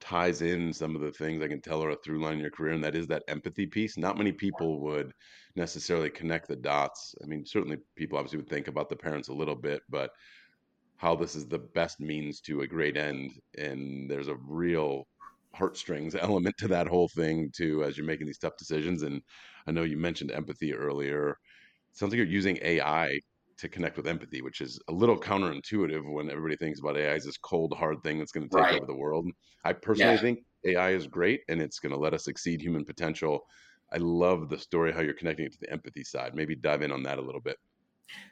ties 0.00 0.42
in 0.42 0.72
some 0.72 0.94
of 0.94 1.02
the 1.02 1.12
things 1.12 1.42
I 1.42 1.48
can 1.48 1.60
tell 1.60 1.82
are 1.82 1.90
a 1.90 1.96
through 1.96 2.22
line 2.22 2.34
in 2.34 2.40
your 2.40 2.50
career, 2.50 2.72
and 2.72 2.84
that 2.84 2.94
is 2.94 3.06
that 3.08 3.24
empathy 3.28 3.66
piece. 3.66 3.96
Not 3.96 4.18
many 4.18 4.32
people 4.32 4.80
would 4.80 5.12
necessarily 5.56 6.10
connect 6.10 6.48
the 6.48 6.56
dots. 6.56 7.14
I 7.22 7.26
mean, 7.26 7.44
certainly 7.44 7.78
people 7.96 8.18
obviously 8.18 8.38
would 8.38 8.48
think 8.48 8.68
about 8.68 8.88
the 8.88 8.96
parents 8.96 9.28
a 9.28 9.34
little 9.34 9.56
bit, 9.56 9.82
but 9.88 10.10
how 10.96 11.14
this 11.16 11.36
is 11.36 11.46
the 11.46 11.58
best 11.58 12.00
means 12.00 12.40
to 12.42 12.60
a 12.62 12.66
great 12.66 12.96
end. 12.96 13.32
And 13.56 14.10
there's 14.10 14.28
a 14.28 14.36
real 14.36 15.06
heartstrings 15.54 16.14
element 16.20 16.56
to 16.58 16.68
that 16.68 16.88
whole 16.88 17.08
thing 17.08 17.50
too 17.56 17.84
as 17.84 17.96
you're 17.96 18.06
making 18.06 18.26
these 18.26 18.38
tough 18.38 18.56
decisions. 18.56 19.02
And 19.02 19.22
I 19.66 19.72
know 19.72 19.84
you 19.84 19.96
mentioned 19.96 20.30
empathy 20.32 20.74
earlier. 20.74 21.30
It 21.30 21.96
sounds 21.98 22.12
like 22.12 22.18
you're 22.18 22.26
using 22.26 22.58
AI 22.62 23.20
to 23.58 23.68
connect 23.68 23.96
with 23.96 24.06
empathy, 24.06 24.40
which 24.40 24.60
is 24.60 24.80
a 24.88 24.92
little 24.92 25.18
counterintuitive 25.18 26.10
when 26.10 26.30
everybody 26.30 26.56
thinks 26.56 26.80
about 26.80 26.96
AI 26.96 27.14
as 27.14 27.24
this 27.24 27.36
cold, 27.36 27.74
hard 27.76 28.02
thing 28.02 28.18
that's 28.18 28.32
going 28.32 28.48
to 28.48 28.56
take 28.56 28.64
right. 28.64 28.76
over 28.76 28.86
the 28.86 28.96
world. 28.96 29.28
I 29.64 29.72
personally 29.72 30.14
yeah. 30.14 30.20
think 30.20 30.38
AI 30.64 30.90
is 30.90 31.06
great 31.06 31.40
and 31.48 31.60
it's 31.60 31.78
going 31.78 31.92
to 31.92 31.98
let 31.98 32.14
us 32.14 32.28
exceed 32.28 32.60
human 32.60 32.84
potential. 32.84 33.46
I 33.92 33.96
love 33.98 34.48
the 34.48 34.58
story 34.58 34.92
how 34.92 35.00
you're 35.00 35.14
connecting 35.14 35.46
it 35.46 35.52
to 35.52 35.60
the 35.60 35.72
empathy 35.72 36.04
side. 36.04 36.34
Maybe 36.34 36.54
dive 36.54 36.82
in 36.82 36.92
on 36.92 37.02
that 37.04 37.18
a 37.18 37.22
little 37.22 37.40
bit. 37.40 37.56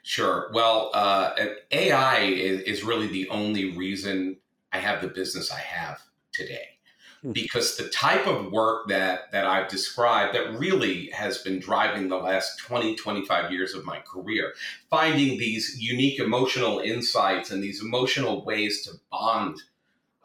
Sure. 0.03 0.49
Well, 0.53 0.91
uh, 0.93 1.31
AI 1.71 2.19
is, 2.19 2.61
is 2.61 2.83
really 2.83 3.07
the 3.07 3.29
only 3.29 3.77
reason 3.77 4.37
I 4.71 4.79
have 4.79 5.01
the 5.01 5.07
business 5.07 5.51
I 5.51 5.59
have 5.59 6.01
today. 6.31 6.76
Hmm. 7.21 7.31
Because 7.31 7.77
the 7.77 7.89
type 7.89 8.27
of 8.27 8.51
work 8.51 8.87
that, 8.89 9.31
that 9.31 9.45
I've 9.45 9.69
described 9.69 10.35
that 10.35 10.57
really 10.57 11.09
has 11.11 11.39
been 11.39 11.59
driving 11.59 12.09
the 12.09 12.17
last 12.17 12.59
20, 12.59 12.95
25 12.95 13.51
years 13.51 13.73
of 13.73 13.85
my 13.85 13.99
career, 13.99 14.53
finding 14.89 15.37
these 15.37 15.77
unique 15.79 16.19
emotional 16.19 16.79
insights 16.79 17.51
and 17.51 17.63
these 17.63 17.81
emotional 17.81 18.45
ways 18.45 18.83
to 18.83 18.91
bond 19.11 19.61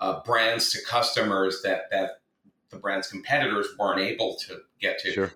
uh, 0.01 0.21
brands 0.25 0.73
to 0.73 0.79
customers 0.85 1.63
that, 1.63 1.91
that 1.91 2.21
the 2.71 2.77
brand's 2.77 3.09
competitors 3.09 3.69
weren't 3.79 4.01
able 4.01 4.35
to 4.37 4.59
get 4.81 4.99
to. 4.99 5.13
Sure. 5.13 5.33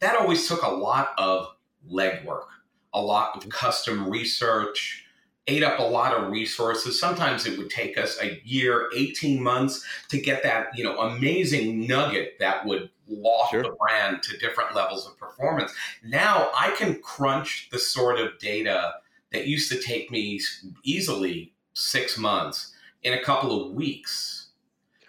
That 0.00 0.16
always 0.16 0.46
took 0.46 0.62
a 0.62 0.68
lot 0.68 1.14
of 1.16 1.54
legwork, 1.90 2.46
a 2.92 3.00
lot 3.00 3.36
of 3.36 3.48
custom 3.48 4.08
research, 4.08 5.06
ate 5.46 5.62
up 5.62 5.78
a 5.78 5.82
lot 5.82 6.14
of 6.14 6.30
resources. 6.30 6.98
Sometimes 6.98 7.46
it 7.46 7.58
would 7.58 7.70
take 7.70 7.98
us 7.98 8.18
a 8.22 8.40
year, 8.44 8.88
18 8.94 9.42
months 9.42 9.84
to 10.08 10.20
get 10.20 10.42
that, 10.42 10.68
you 10.76 10.84
know, 10.84 10.98
amazing 11.00 11.86
nugget 11.86 12.34
that 12.38 12.64
would 12.64 12.90
loft 13.08 13.50
sure. 13.50 13.62
the 13.62 13.76
brand 13.80 14.22
to 14.22 14.36
different 14.38 14.74
levels 14.74 15.06
of 15.06 15.18
performance. 15.18 15.72
Now 16.04 16.50
I 16.56 16.70
can 16.78 17.00
crunch 17.02 17.68
the 17.72 17.78
sort 17.78 18.20
of 18.20 18.38
data 18.38 18.94
that 19.32 19.46
used 19.46 19.70
to 19.72 19.80
take 19.80 20.10
me 20.10 20.40
easily 20.84 21.52
six 21.74 22.16
months 22.16 22.74
in 23.02 23.14
a 23.14 23.22
couple 23.22 23.66
of 23.66 23.72
weeks 23.72 24.48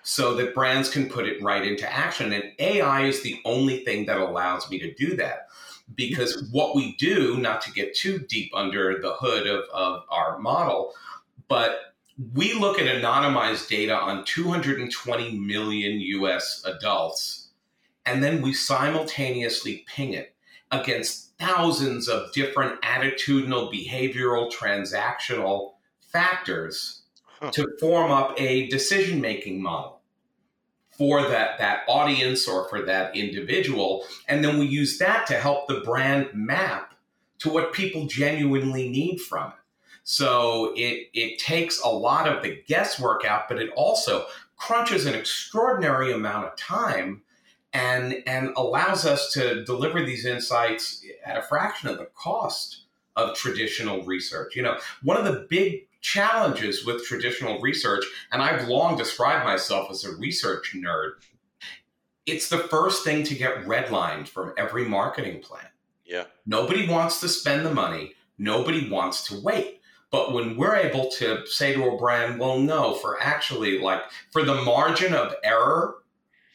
so 0.02 0.34
that 0.36 0.56
brands 0.56 0.90
can 0.90 1.10
put 1.10 1.28
it 1.28 1.42
right 1.42 1.66
into 1.66 1.92
action. 1.92 2.34
And 2.34 2.44
AI 2.60 3.06
is 3.06 3.22
the 3.22 3.40
only 3.46 3.84
thing 3.86 4.06
that 4.08 4.18
allows 4.18 4.70
me 4.70 4.80
to 4.80 4.94
do 4.94 5.16
that 5.18 5.48
because 5.96 6.50
what 6.52 6.76
we 6.76 6.96
do, 6.98 7.38
not 7.38 7.62
to 7.62 7.72
get 7.72 7.96
too 7.96 8.20
deep 8.20 8.52
under 8.54 9.00
the 9.02 9.14
hood 9.14 9.48
of, 9.48 9.64
of 9.74 10.04
our 10.10 10.40
model, 10.40 10.94
but 11.48 11.94
we 12.34 12.54
look 12.54 12.80
at 12.80 12.86
anonymized 12.86 13.68
data 13.68 13.96
on 13.96 14.24
220 14.26 15.38
million 15.38 16.00
US 16.00 16.64
adults, 16.66 17.50
and 18.06 18.24
then 18.24 18.42
we 18.42 18.54
simultaneously 18.54 19.86
ping 19.88 20.14
it 20.14 20.36
against 20.72 21.38
thousands 21.38 22.08
of 22.08 22.32
different 22.34 22.82
attitudinal, 22.82 23.72
behavioral, 23.72 24.52
transactional 24.52 25.74
factors 26.12 27.02
huh. 27.40 27.52
to 27.52 27.68
form 27.80 28.12
up 28.12 28.34
a 28.40 28.68
decision 28.68 29.20
making 29.20 29.62
model 29.62 29.93
for 30.98 31.22
that 31.24 31.58
that 31.58 31.84
audience 31.88 32.48
or 32.48 32.68
for 32.70 32.82
that 32.84 33.16
individual. 33.16 34.06
And 34.28 34.44
then 34.44 34.60
we 34.60 34.66
use 34.66 34.98
that 35.00 35.26
to 35.28 35.34
help 35.34 35.68
the 35.68 35.82
brand 35.82 36.30
map 36.34 36.94
to 37.40 37.50
what 37.50 37.74
people 37.74 38.06
genuinely 38.06 38.90
need 38.90 39.20
from 39.20 39.50
it. 39.50 39.58
So 40.04 40.74
it 40.76 41.10
it 41.14 41.40
takes 41.40 41.82
a 41.82 41.90
lot 41.90 42.28
of 42.28 42.44
the 42.44 42.62
guesswork 42.68 43.26
out 43.26 43.48
but 43.50 43.62
it 43.62 43.72
also 43.76 44.26
crunches 44.58 45.06
an 45.06 45.16
extraordinary 45.16 46.12
amount 46.12 46.46
of 46.46 46.56
time 46.56 47.22
and 47.74 48.24
and 48.28 48.54
allows 48.56 49.06
us 49.06 49.32
to 49.34 49.64
deliver 49.66 50.06
these 50.06 50.26
insights 50.26 51.04
at 51.26 51.38
a 51.38 51.42
fraction 51.42 51.90
of 51.90 51.98
the 51.98 52.08
cost 52.16 52.84
of 53.16 53.36
traditional 53.36 54.04
research. 54.04 54.56
You 54.56 54.64
know 54.64 54.78
one 55.02 55.18
of 55.18 55.26
the 55.26 55.48
big 55.50 55.88
challenges 56.04 56.86
with 56.86 57.06
traditional 57.06 57.60
research, 57.60 58.06
and 58.32 58.42
I've 58.42 58.68
long 58.68 58.96
described 58.96 59.46
myself 59.46 59.90
as 59.90 60.04
a 60.04 60.16
research 60.18 60.76
nerd. 60.76 61.14
It's 62.28 62.50
the 62.50 62.60
first 62.60 63.04
thing 63.04 63.24
to 63.24 63.36
get 63.36 63.66
redlined 63.66 64.28
from 64.28 64.54
every 64.58 64.86
marketing 64.86 65.42
plan. 65.42 65.66
Yeah. 66.06 66.26
Nobody 66.46 66.88
wants 66.88 67.20
to 67.22 67.30
spend 67.30 67.66
the 67.66 67.74
money, 67.74 68.14
nobody 68.38 68.90
wants 68.90 69.26
to 69.28 69.42
wait. 69.42 69.80
But 70.12 70.34
when 70.34 70.58
we're 70.58 70.76
able 70.76 71.10
to 71.14 71.48
say 71.48 71.74
to 71.74 71.88
a 71.88 71.98
brand, 71.98 72.40
well, 72.40 72.60
no, 72.60 72.94
for 72.94 73.20
actually 73.20 73.80
like 73.80 74.04
for 74.32 74.44
the 74.44 74.62
margin 74.62 75.16
of 75.16 75.34
error 75.44 75.96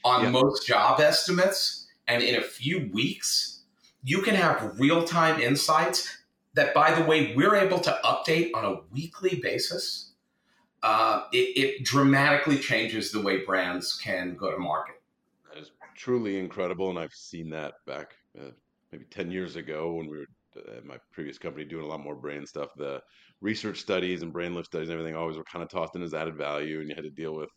on 0.04 0.24
yeah. 0.24 0.30
most 0.30 0.64
job 0.64 1.00
estimates, 1.00 1.88
and 2.06 2.22
in 2.22 2.36
a 2.36 2.42
few 2.42 2.88
weeks, 2.92 3.62
you 4.04 4.22
can 4.22 4.34
have 4.34 4.78
real 4.78 5.04
time 5.04 5.40
insights 5.40 6.17
that, 6.58 6.74
by 6.74 6.92
the 6.92 7.04
way, 7.04 7.32
we're 7.36 7.54
able 7.54 7.78
to 7.78 7.96
update 8.04 8.50
on 8.52 8.64
a 8.64 8.80
weekly 8.92 9.38
basis, 9.40 10.10
uh, 10.82 11.22
it, 11.32 11.56
it, 11.56 11.84
dramatically 11.84 12.58
changes 12.58 13.12
the 13.12 13.20
way 13.20 13.44
brands 13.44 13.96
can 13.96 14.34
go 14.34 14.50
to 14.50 14.58
market. 14.58 14.96
That 15.48 15.60
is 15.60 15.70
truly 15.96 16.36
incredible. 16.38 16.90
And 16.90 16.98
I've 16.98 17.14
seen 17.14 17.48
that 17.50 17.74
back 17.86 18.14
uh, 18.36 18.50
maybe 18.90 19.04
10 19.04 19.30
years 19.30 19.54
ago 19.54 19.92
when 19.92 20.08
we 20.08 20.18
were 20.18 20.26
at 20.76 20.84
my 20.84 20.96
previous 21.12 21.38
company 21.38 21.64
doing 21.64 21.84
a 21.84 21.88
lot 21.88 22.00
more 22.00 22.16
brand 22.16 22.48
stuff. 22.48 22.70
The 22.76 23.00
research 23.40 23.78
studies 23.78 24.22
and 24.22 24.32
brand 24.32 24.56
lift 24.56 24.66
studies 24.66 24.88
and 24.88 24.98
everything 24.98 25.16
always 25.16 25.36
were 25.36 25.44
kind 25.44 25.62
of 25.62 25.68
tossed 25.68 25.94
in 25.94 26.02
as 26.02 26.12
added 26.12 26.36
value, 26.36 26.80
and 26.80 26.88
you 26.88 26.96
had 26.96 27.04
to 27.04 27.10
deal 27.10 27.36
with 27.36 27.50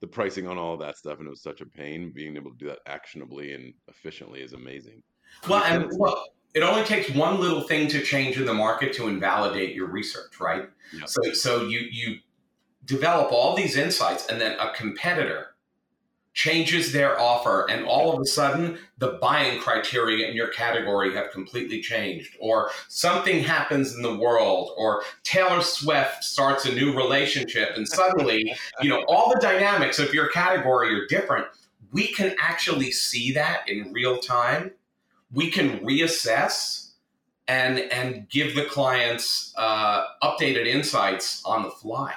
the 0.00 0.06
pricing 0.06 0.46
on 0.46 0.58
all 0.58 0.74
of 0.74 0.80
that 0.80 0.98
stuff. 0.98 1.20
And 1.20 1.26
it 1.26 1.30
was 1.30 1.42
such 1.42 1.62
a 1.62 1.66
pain. 1.66 2.12
Being 2.14 2.36
able 2.36 2.50
to 2.50 2.58
do 2.58 2.66
that 2.66 2.80
actionably 2.86 3.52
and 3.52 3.72
efficiently 3.88 4.42
is 4.42 4.52
amazing. 4.52 5.02
Well, 5.48 5.64
and 5.64 5.90
well, 5.96 6.26
it 6.54 6.62
only 6.62 6.84
takes 6.84 7.10
one 7.10 7.40
little 7.40 7.62
thing 7.62 7.88
to 7.88 8.02
change 8.02 8.36
in 8.36 8.44
the 8.44 8.54
market 8.54 8.92
to 8.94 9.08
invalidate 9.08 9.74
your 9.74 9.86
research, 9.86 10.38
right? 10.40 10.68
Yep. 10.92 11.08
So, 11.08 11.32
so 11.32 11.62
you 11.66 11.80
you 11.90 12.18
develop 12.84 13.32
all 13.32 13.56
these 13.56 13.76
insights, 13.76 14.26
and 14.26 14.40
then 14.40 14.58
a 14.58 14.72
competitor 14.74 15.48
changes 16.34 16.92
their 16.92 17.20
offer, 17.20 17.66
and 17.70 17.84
all 17.84 18.12
of 18.12 18.20
a 18.20 18.24
sudden, 18.24 18.78
the 18.98 19.18
buying 19.20 19.60
criteria 19.60 20.26
in 20.28 20.34
your 20.34 20.48
category 20.48 21.14
have 21.14 21.30
completely 21.30 21.80
changed, 21.80 22.36
or 22.40 22.70
something 22.88 23.42
happens 23.42 23.94
in 23.94 24.02
the 24.02 24.16
world, 24.16 24.72
or 24.76 25.02
Taylor 25.24 25.60
Swift 25.62 26.24
starts 26.24 26.64
a 26.64 26.74
new 26.74 26.96
relationship, 26.96 27.76
and 27.76 27.86
suddenly, 27.86 28.54
you 28.80 28.88
know, 28.88 29.04
all 29.08 29.30
the 29.32 29.40
dynamics 29.40 29.98
of 29.98 30.14
your 30.14 30.28
category 30.28 30.94
are 30.94 31.06
different. 31.06 31.46
We 31.92 32.08
can 32.08 32.34
actually 32.40 32.90
see 32.90 33.32
that 33.32 33.68
in 33.68 33.92
real 33.92 34.18
time 34.18 34.72
we 35.32 35.50
can 35.50 35.78
reassess 35.80 36.90
and 37.48 37.78
and 37.78 38.28
give 38.28 38.54
the 38.54 38.64
clients 38.64 39.52
uh, 39.56 40.04
updated 40.22 40.66
insights 40.66 41.42
on 41.44 41.62
the 41.62 41.70
fly. 41.70 42.14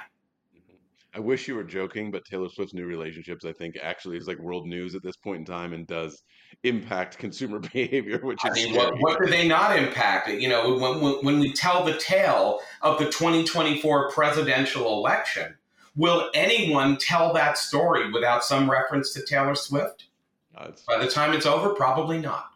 I 1.14 1.18
wish 1.18 1.48
you 1.48 1.54
were 1.54 1.64
joking, 1.64 2.10
but 2.10 2.26
Taylor 2.26 2.50
Swift's 2.50 2.74
new 2.74 2.84
relationships, 2.84 3.46
I 3.46 3.52
think, 3.52 3.78
actually 3.82 4.18
is 4.18 4.28
like 4.28 4.38
world 4.38 4.66
news 4.66 4.94
at 4.94 5.02
this 5.02 5.16
point 5.16 5.38
in 5.38 5.44
time 5.46 5.72
and 5.72 5.86
does 5.86 6.22
impact 6.62 7.16
consumer 7.18 7.58
behavior. 7.58 8.20
Which 8.22 8.40
I 8.44 8.50
mean, 8.50 8.74
what, 8.76 8.94
what, 8.98 9.18
do 9.18 9.30
they 9.30 9.48
not 9.48 9.76
impact? 9.76 10.28
You 10.28 10.50
know, 10.50 10.76
when, 10.76 11.00
when, 11.00 11.14
when 11.24 11.40
we 11.40 11.54
tell 11.54 11.84
the 11.84 11.96
tale 11.96 12.60
of 12.82 12.98
the 12.98 13.06
2024 13.06 14.10
presidential 14.10 14.92
election, 14.92 15.56
will 15.94 16.30
anyone 16.34 16.98
tell 16.98 17.32
that 17.32 17.56
story 17.56 18.12
without 18.12 18.44
some 18.44 18.70
reference 18.70 19.14
to 19.14 19.24
Taylor 19.24 19.54
Swift? 19.54 20.08
Uh, 20.54 20.72
By 20.86 20.98
the 20.98 21.08
time 21.10 21.32
it's 21.32 21.46
over, 21.46 21.70
probably 21.70 22.18
not. 22.18 22.50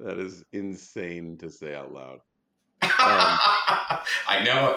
That 0.00 0.18
is 0.18 0.44
insane 0.52 1.36
to 1.38 1.50
say 1.50 1.74
out 1.74 1.92
loud. 1.92 2.20
Um, 2.82 2.90
I 2.98 4.42
know 4.44 4.70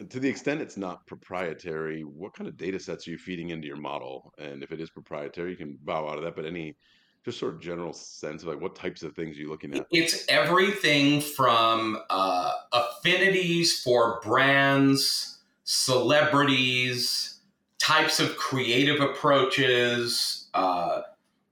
it. 0.00 0.10
To 0.10 0.20
the 0.20 0.28
extent 0.28 0.60
it's 0.60 0.76
not 0.76 1.06
proprietary, 1.06 2.02
what 2.02 2.34
kind 2.34 2.48
of 2.48 2.56
data 2.56 2.78
sets 2.78 3.06
are 3.06 3.10
you 3.10 3.18
feeding 3.18 3.50
into 3.50 3.66
your 3.66 3.76
model? 3.76 4.32
And 4.38 4.62
if 4.62 4.72
it 4.72 4.80
is 4.80 4.90
proprietary, 4.90 5.50
you 5.50 5.56
can 5.56 5.78
bow 5.82 6.08
out 6.08 6.18
of 6.18 6.24
that. 6.24 6.36
But 6.36 6.46
any 6.46 6.76
just 7.24 7.38
sort 7.38 7.54
of 7.54 7.60
general 7.60 7.92
sense 7.92 8.42
of 8.42 8.48
like 8.48 8.60
what 8.60 8.76
types 8.76 9.02
of 9.02 9.14
things 9.14 9.36
are 9.36 9.40
you 9.40 9.48
looking 9.48 9.74
at? 9.74 9.86
It's 9.90 10.24
everything 10.28 11.20
from 11.20 11.98
uh, 12.10 12.52
affinities 12.72 13.80
for 13.80 14.20
brands, 14.22 15.38
celebrities, 15.64 17.38
types 17.78 18.20
of 18.20 18.36
creative 18.36 19.00
approaches, 19.00 20.48
uh, 20.54 21.02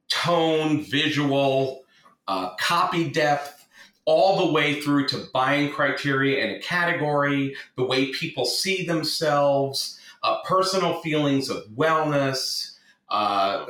tone, 0.08 0.82
visual, 0.82 1.81
uh, 2.28 2.54
copy 2.56 3.10
depth, 3.10 3.66
all 4.04 4.46
the 4.46 4.52
way 4.52 4.80
through 4.80 5.06
to 5.08 5.28
buying 5.32 5.70
criteria 5.70 6.44
in 6.44 6.56
a 6.56 6.60
category, 6.60 7.54
the 7.76 7.84
way 7.84 8.10
people 8.12 8.44
see 8.44 8.84
themselves, 8.84 9.98
uh, 10.22 10.40
personal 10.42 11.00
feelings 11.02 11.48
of 11.48 11.64
wellness, 11.76 12.76
uh, 13.10 13.64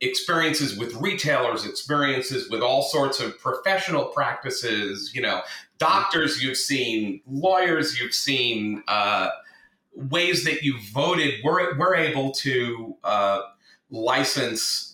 experiences 0.00 0.78
with 0.78 0.94
retailers, 0.94 1.64
experiences 1.64 2.48
with 2.50 2.62
all 2.62 2.82
sorts 2.82 3.20
of 3.20 3.38
professional 3.38 4.06
practices, 4.06 5.12
you 5.14 5.20
know, 5.20 5.40
doctors 5.78 6.42
you've 6.42 6.56
seen, 6.56 7.20
lawyers 7.26 7.98
you've 8.00 8.14
seen, 8.14 8.82
uh, 8.88 9.28
ways 9.94 10.44
that 10.44 10.62
you 10.62 10.78
voted. 10.92 11.34
We're, 11.44 11.76
we're 11.78 11.94
able 11.94 12.32
to 12.32 12.96
uh, 13.04 13.42
license 13.90 14.93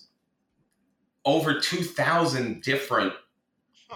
over 1.25 1.59
2,000 1.59 2.61
different 2.61 3.13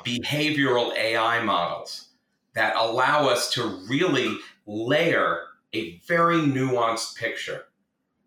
behavioral 0.03 0.95
AI 0.95 1.43
models 1.43 2.09
that 2.53 2.75
allow 2.75 3.27
us 3.27 3.51
to 3.53 3.81
really 3.87 4.37
layer 4.65 5.41
a 5.73 5.97
very 6.07 6.37
nuanced 6.37 7.15
picture 7.15 7.63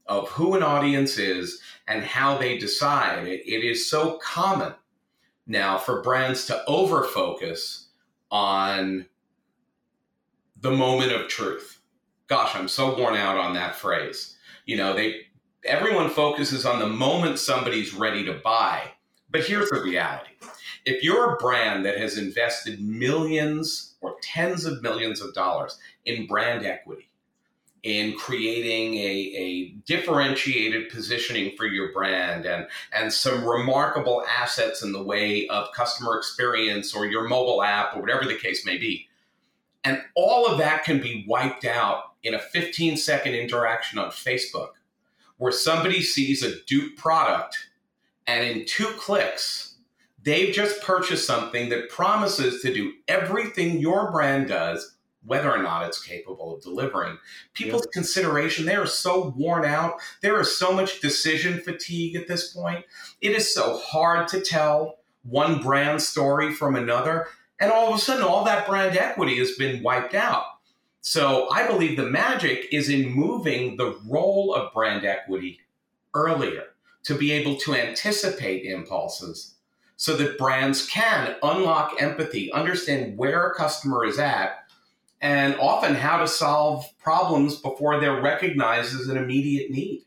of 0.07 0.29
who 0.31 0.55
an 0.55 0.63
audience 0.63 1.19
is 1.19 1.61
and 1.87 2.03
how 2.03 2.39
they 2.39 2.59
decide. 2.59 3.27
it, 3.27 3.43
it 3.47 3.65
is 3.65 3.89
so 3.89 4.19
common 4.19 4.75
now 5.47 5.79
for 5.79 6.03
brands 6.03 6.47
to 6.47 6.63
over 6.67 7.05
focus 7.05 7.89
on 8.31 9.07
the 10.61 10.71
moment 10.71 11.13
of 11.13 11.29
truth. 11.29 11.81
Gosh, 12.27 12.55
I'm 12.55 12.69
so 12.69 12.99
worn 12.99 13.17
out 13.17 13.39
on 13.39 13.55
that 13.55 13.75
phrase. 13.75 14.37
You 14.67 14.77
know, 14.77 14.95
they 14.95 15.28
everyone 15.69 16.09
focuses 16.09 16.65
on 16.65 16.79
the 16.79 16.89
moment 16.89 17.39
somebody's 17.39 17.93
ready 17.95 18.25
to 18.25 18.33
buy. 18.33 18.83
But 19.31 19.45
here's 19.45 19.69
the 19.69 19.83
reality. 19.83 20.31
If 20.87 21.03
you're 21.03 21.35
a 21.35 21.37
brand 21.37 21.85
that 21.85 21.99
has 21.99 22.17
invested 22.17 22.81
millions 22.81 23.95
or 24.01 24.17
tens 24.23 24.65
of 24.65 24.83
millions 24.83 25.21
of 25.21 25.35
dollars 25.35 25.79
in 26.07 26.27
brand 26.27 26.65
equity, 26.65 27.11
in 27.83 28.17
creating 28.17 28.95
a, 28.95 29.35
a 29.37 29.69
differentiated 29.87 30.89
positioning 30.89 31.55
for 31.57 31.67
your 31.67 31.93
brand 31.93 32.45
and, 32.45 32.67
and 32.93 33.13
some 33.13 33.45
remarkable 33.45 34.25
assets 34.29 34.83
in 34.83 34.93
the 34.93 35.03
way 35.03 35.47
of 35.49 35.71
customer 35.73 36.17
experience 36.17 36.95
or 36.95 37.07
your 37.07 37.29
mobile 37.29 37.63
app 37.63 37.95
or 37.95 38.01
whatever 38.01 38.25
the 38.25 38.35
case 38.35 38.67
may 38.67 38.79
be. 38.79 39.07
And 39.85 40.03
all 40.17 40.47
of 40.47 40.59
that 40.59 40.85
can 40.85 41.01
be 41.01 41.25
wiped 41.29 41.65
out 41.65 42.15
in 42.23 42.35
a 42.35 42.39
15 42.39 42.97
second 42.97 43.35
interaction 43.35 43.99
on 43.99 44.11
Facebook 44.11 44.71
where 45.39 45.53
somebody 45.53 46.03
sees 46.03 46.43
a 46.43 46.63
dupe 46.67 46.97
product 46.97 47.57
and 48.27 48.45
in 48.45 48.67
two 48.67 48.93
clicks, 48.99 49.77
they've 50.23 50.55
just 50.55 50.83
purchased 50.83 51.27
something 51.27 51.71
that 51.71 51.89
promises 51.89 52.61
to 52.63 52.73
do 52.73 52.93
everything 53.09 53.79
your 53.79 54.13
brand 54.13 54.49
does 54.49 54.97
whether 55.25 55.53
or 55.53 55.63
not 55.63 55.87
it's 55.87 56.03
capable 56.03 56.55
of 56.55 56.63
delivering. 56.63 57.19
People's 57.53 57.87
yeah. 57.87 57.93
consideration, 57.93 58.65
they 58.65 58.77
are 58.77 58.87
so 58.87 59.35
worn 59.37 59.65
out. 59.65 59.95
There 60.23 60.41
is 60.41 60.57
so 60.57 60.73
much 60.73 61.01
decision 61.01 61.61
fatigue 61.61 62.17
at 62.17 62.29
this 62.29 62.53
point. 62.53 62.85
It 63.21 63.33
is 63.33 63.53
so 63.53 63.79
hard 63.79 64.29
to 64.29 64.41
tell 64.41 64.99
one 65.23 65.61
brand 65.61 66.01
story 66.01 66.55
from 66.55 66.77
another. 66.77 67.27
And 67.61 67.71
all 67.71 67.89
of 67.89 67.99
a 67.99 68.01
sudden, 68.01 68.25
all 68.25 68.45
that 68.45 68.67
brand 68.67 68.97
equity 68.97 69.39
has 69.39 69.53
been 69.53 69.83
wiped 69.83 70.15
out. 70.15 70.45
So 71.01 71.49
I 71.51 71.67
believe 71.67 71.97
the 71.97 72.05
magic 72.05 72.69
is 72.73 72.89
in 72.89 73.11
moving 73.11 73.77
the 73.77 73.99
role 74.07 74.55
of 74.55 74.73
brand 74.73 75.05
equity 75.05 75.61
earlier 76.15 76.65
to 77.05 77.15
be 77.15 77.33
able 77.33 77.57
to 77.57 77.75
anticipate 77.75 78.65
impulses 78.65 79.55
so 79.97 80.17
that 80.17 80.39
brands 80.39 80.87
can 80.89 81.37
unlock 81.43 82.01
empathy, 82.01 82.53
understand 82.53 83.17
where 83.17 83.49
a 83.49 83.55
customer 83.55 84.05
is 84.05 84.19
at, 84.19 84.65
and 85.21 85.57
often 85.57 85.95
how 85.95 86.19
to 86.19 86.29
solve 86.29 86.87
problems 86.99 87.57
before 87.57 87.99
they're 88.01 88.21
recognized 88.21 88.95
as 88.95 89.09
an 89.09 89.17
immediate 89.17 89.71
need. 89.71 90.05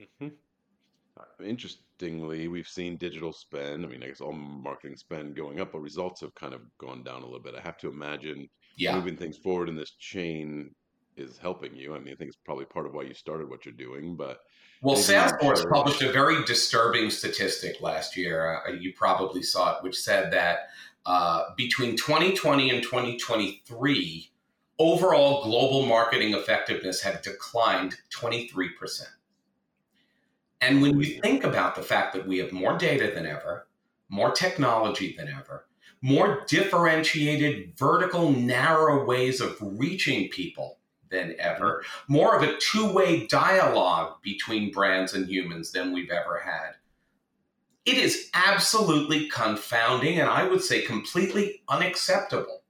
Mm-hmm. 0.00 1.44
Interestingly, 1.44 2.46
we've 2.48 2.68
seen 2.68 2.96
digital 2.96 3.32
spend. 3.32 3.84
I 3.84 3.88
mean, 3.88 4.02
I 4.02 4.06
guess 4.06 4.20
all 4.20 4.32
marketing 4.32 4.96
spend 4.96 5.34
going 5.34 5.60
up, 5.60 5.72
but 5.72 5.80
results 5.80 6.20
have 6.20 6.34
kind 6.34 6.54
of 6.54 6.60
gone 6.78 7.02
down 7.02 7.22
a 7.22 7.24
little 7.24 7.40
bit. 7.40 7.54
I 7.56 7.60
have 7.60 7.78
to 7.78 7.88
imagine 7.88 8.48
yeah. 8.80 8.96
moving 8.96 9.16
things 9.16 9.36
forward 9.36 9.68
in 9.68 9.76
this 9.76 9.90
chain 9.92 10.74
is 11.16 11.38
helping 11.38 11.74
you. 11.74 11.94
I 11.94 11.98
mean, 11.98 12.14
I 12.14 12.16
think 12.16 12.28
it's 12.28 12.38
probably 12.44 12.64
part 12.64 12.86
of 12.86 12.94
why 12.94 13.02
you 13.02 13.14
started 13.14 13.48
what 13.48 13.64
you're 13.64 13.74
doing, 13.74 14.16
but 14.16 14.40
well, 14.82 14.96
Salesforce 14.96 15.68
published 15.70 16.00
a 16.00 16.10
very 16.10 16.42
disturbing 16.44 17.10
statistic 17.10 17.82
last 17.82 18.16
year. 18.16 18.62
Uh, 18.66 18.72
you 18.72 18.94
probably 18.94 19.42
saw 19.42 19.76
it, 19.76 19.82
which 19.82 19.98
said 19.98 20.32
that 20.32 20.70
uh, 21.04 21.44
between 21.56 21.96
2020 21.96 22.70
and 22.70 22.82
2023, 22.82 24.30
overall 24.78 25.44
global 25.44 25.84
marketing 25.84 26.32
effectiveness 26.32 27.02
had 27.02 27.20
declined 27.20 27.96
23%. 28.14 29.02
And 30.62 30.80
when 30.80 30.98
you 30.98 31.20
think 31.20 31.44
about 31.44 31.74
the 31.74 31.82
fact 31.82 32.14
that 32.14 32.26
we 32.26 32.38
have 32.38 32.52
more 32.52 32.76
data 32.78 33.12
than 33.14 33.26
ever, 33.26 33.66
more 34.08 34.30
technology 34.30 35.14
than 35.16 35.28
ever, 35.28 35.66
more 36.02 36.44
differentiated, 36.48 37.76
vertical, 37.76 38.30
narrow 38.30 39.04
ways 39.04 39.40
of 39.40 39.56
reaching 39.60 40.28
people 40.28 40.78
than 41.10 41.34
ever, 41.38 41.82
more 42.08 42.36
of 42.36 42.42
a 42.42 42.56
two 42.58 42.92
way 42.92 43.26
dialogue 43.26 44.22
between 44.22 44.72
brands 44.72 45.12
and 45.14 45.28
humans 45.28 45.72
than 45.72 45.92
we've 45.92 46.10
ever 46.10 46.38
had 46.38 46.74
it 47.86 47.96
is 47.96 48.30
absolutely 48.34 49.28
confounding 49.28 50.18
and 50.18 50.28
I 50.28 50.46
would 50.46 50.62
say 50.62 50.82
completely 50.82 51.62
unacceptable 51.68 52.62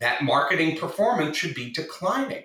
that 0.00 0.22
marketing 0.22 0.76
performance 0.76 1.36
should 1.36 1.54
be 1.54 1.72
declining. 1.72 2.44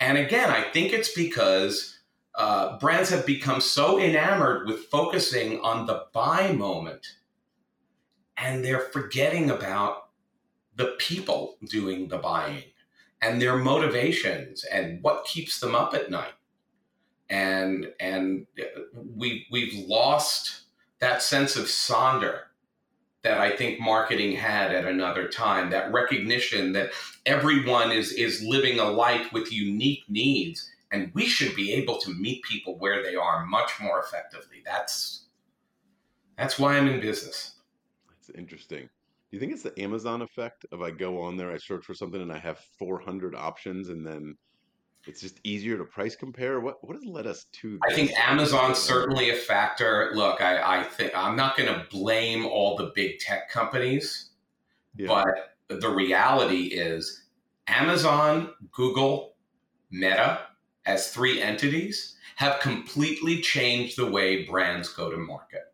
And 0.00 0.16
again, 0.16 0.50
I 0.50 0.62
think 0.70 0.92
it's 0.92 1.12
because 1.12 1.98
uh, 2.34 2.78
brands 2.78 3.10
have 3.10 3.26
become 3.26 3.60
so 3.60 3.98
enamored 3.98 4.66
with 4.66 4.84
focusing 4.84 5.60
on 5.60 5.86
the 5.86 6.06
buy 6.12 6.52
moment 6.52 7.06
and 8.36 8.64
they're 8.64 8.80
forgetting 8.80 9.50
about 9.50 10.08
the 10.76 10.94
people 10.98 11.56
doing 11.68 12.08
the 12.08 12.18
buying 12.18 12.64
and 13.22 13.40
their 13.40 13.56
motivations 13.56 14.64
and 14.64 15.02
what 15.02 15.24
keeps 15.24 15.60
them 15.60 15.74
up 15.74 15.94
at 15.94 16.10
night 16.10 16.34
and 17.30 17.92
and 17.98 18.46
we 19.16 19.46
we've 19.50 19.86
lost 19.88 20.62
that 21.00 21.22
sense 21.22 21.56
of 21.56 21.64
sonder 21.64 22.40
that 23.26 23.38
I 23.38 23.56
think 23.56 23.80
marketing 23.80 24.36
had 24.36 24.72
at 24.72 24.84
another 24.84 25.26
time, 25.26 25.70
that 25.70 25.92
recognition 25.92 26.72
that 26.72 26.92
everyone 27.26 27.90
is 27.90 28.12
is 28.12 28.42
living 28.42 28.78
a 28.78 28.84
life 28.84 29.32
with 29.32 29.52
unique 29.52 30.04
needs 30.08 30.70
and 30.92 31.10
we 31.12 31.26
should 31.26 31.56
be 31.56 31.72
able 31.72 31.98
to 31.98 32.14
meet 32.14 32.44
people 32.44 32.78
where 32.78 33.02
they 33.02 33.16
are 33.16 33.44
much 33.44 33.72
more 33.80 33.98
effectively. 33.98 34.62
That's 34.64 35.24
that's 36.38 36.56
why 36.56 36.76
I'm 36.76 36.86
in 36.86 37.00
business. 37.00 37.55
That's 38.26 38.38
interesting. 38.38 38.88
Do 39.30 39.36
you 39.36 39.40
think 39.40 39.52
it's 39.52 39.62
the 39.62 39.78
Amazon 39.80 40.22
effect 40.22 40.66
of 40.72 40.82
I 40.82 40.90
go 40.90 41.20
on 41.20 41.36
there, 41.36 41.52
I 41.52 41.58
search 41.58 41.84
for 41.84 41.94
something 41.94 42.20
and 42.20 42.32
I 42.32 42.38
have 42.38 42.58
400 42.78 43.34
options 43.34 43.88
and 43.88 44.06
then 44.06 44.36
it's 45.06 45.20
just 45.20 45.40
easier 45.44 45.78
to 45.78 45.84
price 45.84 46.16
compare. 46.16 46.60
What 46.60 46.78
what 46.82 46.96
has 46.96 47.04
led 47.04 47.28
us 47.28 47.46
to? 47.60 47.78
I 47.88 47.94
think 47.94 48.10
Amazon's 48.18 48.78
certainly 48.78 49.30
a 49.30 49.36
factor. 49.36 50.10
Look, 50.14 50.40
I, 50.40 50.80
I 50.80 50.82
think 50.82 51.12
I'm 51.14 51.36
not 51.36 51.56
going 51.56 51.72
to 51.72 51.86
blame 51.90 52.44
all 52.44 52.76
the 52.76 52.90
big 52.94 53.20
tech 53.20 53.48
companies, 53.48 54.30
yeah. 54.96 55.06
but 55.06 55.80
the 55.80 55.88
reality 55.88 56.64
is 56.72 57.22
Amazon, 57.68 58.50
Google, 58.72 59.36
Meta, 59.92 60.40
as 60.86 61.12
three 61.12 61.40
entities, 61.40 62.16
have 62.34 62.58
completely 62.58 63.40
changed 63.40 63.96
the 63.96 64.10
way 64.10 64.44
brands 64.44 64.88
go 64.88 65.08
to 65.10 65.16
market. 65.16 65.72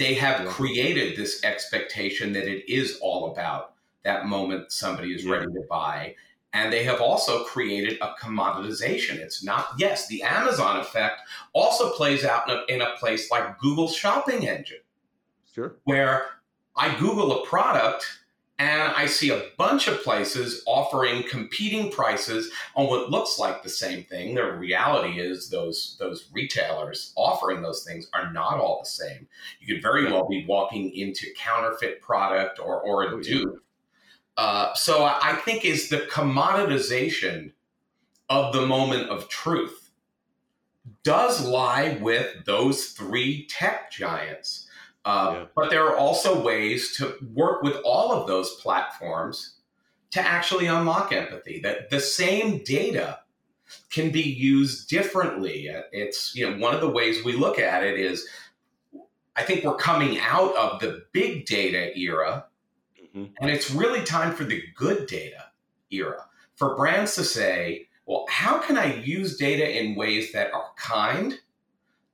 They 0.00 0.14
have 0.14 0.40
yeah. 0.40 0.50
created 0.50 1.14
this 1.14 1.44
expectation 1.44 2.32
that 2.32 2.48
it 2.48 2.72
is 2.72 2.98
all 3.02 3.30
about 3.32 3.74
that 4.02 4.24
moment 4.24 4.72
somebody 4.72 5.12
is 5.12 5.24
yeah. 5.24 5.32
ready 5.32 5.52
to 5.52 5.62
buy 5.68 6.14
and 6.54 6.72
they 6.72 6.84
have 6.84 7.02
also 7.02 7.44
created 7.44 7.98
a 8.00 8.14
commoditization. 8.18 9.16
It's 9.16 9.44
not, 9.44 9.68
yes, 9.76 10.08
the 10.08 10.22
Amazon 10.22 10.78
effect 10.78 11.20
also 11.52 11.90
plays 11.90 12.24
out 12.24 12.48
in 12.48 12.56
a, 12.56 12.74
in 12.76 12.80
a 12.80 12.96
place 12.98 13.30
like 13.30 13.58
Google's 13.58 13.94
shopping 13.94 14.48
engine. 14.48 14.78
Sure. 15.54 15.76
Where 15.84 16.26
I 16.76 16.98
Google 16.98 17.42
a 17.42 17.46
product 17.46 18.19
and 18.60 18.92
I 18.94 19.06
see 19.06 19.30
a 19.30 19.42
bunch 19.58 19.88
of 19.88 20.02
places 20.04 20.62
offering 20.66 21.24
competing 21.28 21.90
prices 21.90 22.52
on 22.76 22.86
what 22.86 23.10
looks 23.10 23.38
like 23.38 23.62
the 23.62 23.68
same 23.68 24.04
thing. 24.04 24.34
The 24.34 24.52
reality 24.52 25.18
is 25.18 25.48
those 25.48 25.96
those 25.98 26.28
retailers 26.32 27.12
offering 27.16 27.62
those 27.62 27.82
things 27.82 28.08
are 28.12 28.32
not 28.32 28.60
all 28.60 28.80
the 28.80 28.88
same. 28.88 29.26
You 29.60 29.74
could 29.74 29.82
very 29.82 30.04
well 30.04 30.28
be 30.28 30.44
walking 30.46 30.94
into 30.94 31.26
counterfeit 31.36 32.02
product 32.02 32.60
or, 32.60 32.80
or 32.80 33.04
a 33.04 33.14
oh, 33.14 33.20
dupe 33.20 33.62
uh, 34.40 34.72
so 34.72 35.04
I 35.04 35.34
think 35.44 35.66
is 35.66 35.90
the 35.90 35.98
commoditization 35.98 37.52
of 38.30 38.54
the 38.54 38.64
moment 38.64 39.10
of 39.10 39.28
truth 39.28 39.90
does 41.02 41.46
lie 41.46 41.98
with 42.00 42.46
those 42.46 42.86
three 42.86 43.46
tech 43.50 43.90
giants. 43.90 44.66
Uh, 45.04 45.30
yeah. 45.32 45.44
But 45.54 45.70
there 45.70 45.86
are 45.86 45.96
also 45.96 46.42
ways 46.42 46.96
to 46.98 47.14
work 47.34 47.62
with 47.62 47.76
all 47.84 48.12
of 48.12 48.26
those 48.26 48.54
platforms 48.56 49.56
to 50.10 50.20
actually 50.20 50.66
unlock 50.66 51.12
empathy. 51.12 51.60
That 51.60 51.90
the 51.90 52.00
same 52.00 52.62
data 52.64 53.20
can 53.90 54.10
be 54.10 54.22
used 54.22 54.90
differently. 54.90 55.70
It's 55.92 56.34
you 56.34 56.48
know 56.48 56.58
one 56.58 56.74
of 56.74 56.80
the 56.80 56.90
ways 56.90 57.24
we 57.24 57.32
look 57.32 57.58
at 57.58 57.82
it 57.82 57.98
is 57.98 58.28
I 59.36 59.42
think 59.42 59.64
we're 59.64 59.76
coming 59.76 60.18
out 60.18 60.54
of 60.56 60.80
the 60.80 61.04
big 61.12 61.46
data 61.46 61.96
era 61.98 62.46
Mm-hmm. 63.14 63.32
And 63.40 63.50
it's 63.50 63.70
really 63.70 64.04
time 64.04 64.34
for 64.34 64.44
the 64.44 64.62
good 64.74 65.06
data 65.06 65.46
era 65.90 66.26
for 66.56 66.76
brands 66.76 67.14
to 67.16 67.24
say, 67.24 67.88
well, 68.06 68.26
how 68.28 68.58
can 68.58 68.76
I 68.76 68.94
use 68.96 69.36
data 69.36 69.78
in 69.78 69.94
ways 69.94 70.32
that 70.32 70.52
are 70.52 70.70
kind, 70.76 71.38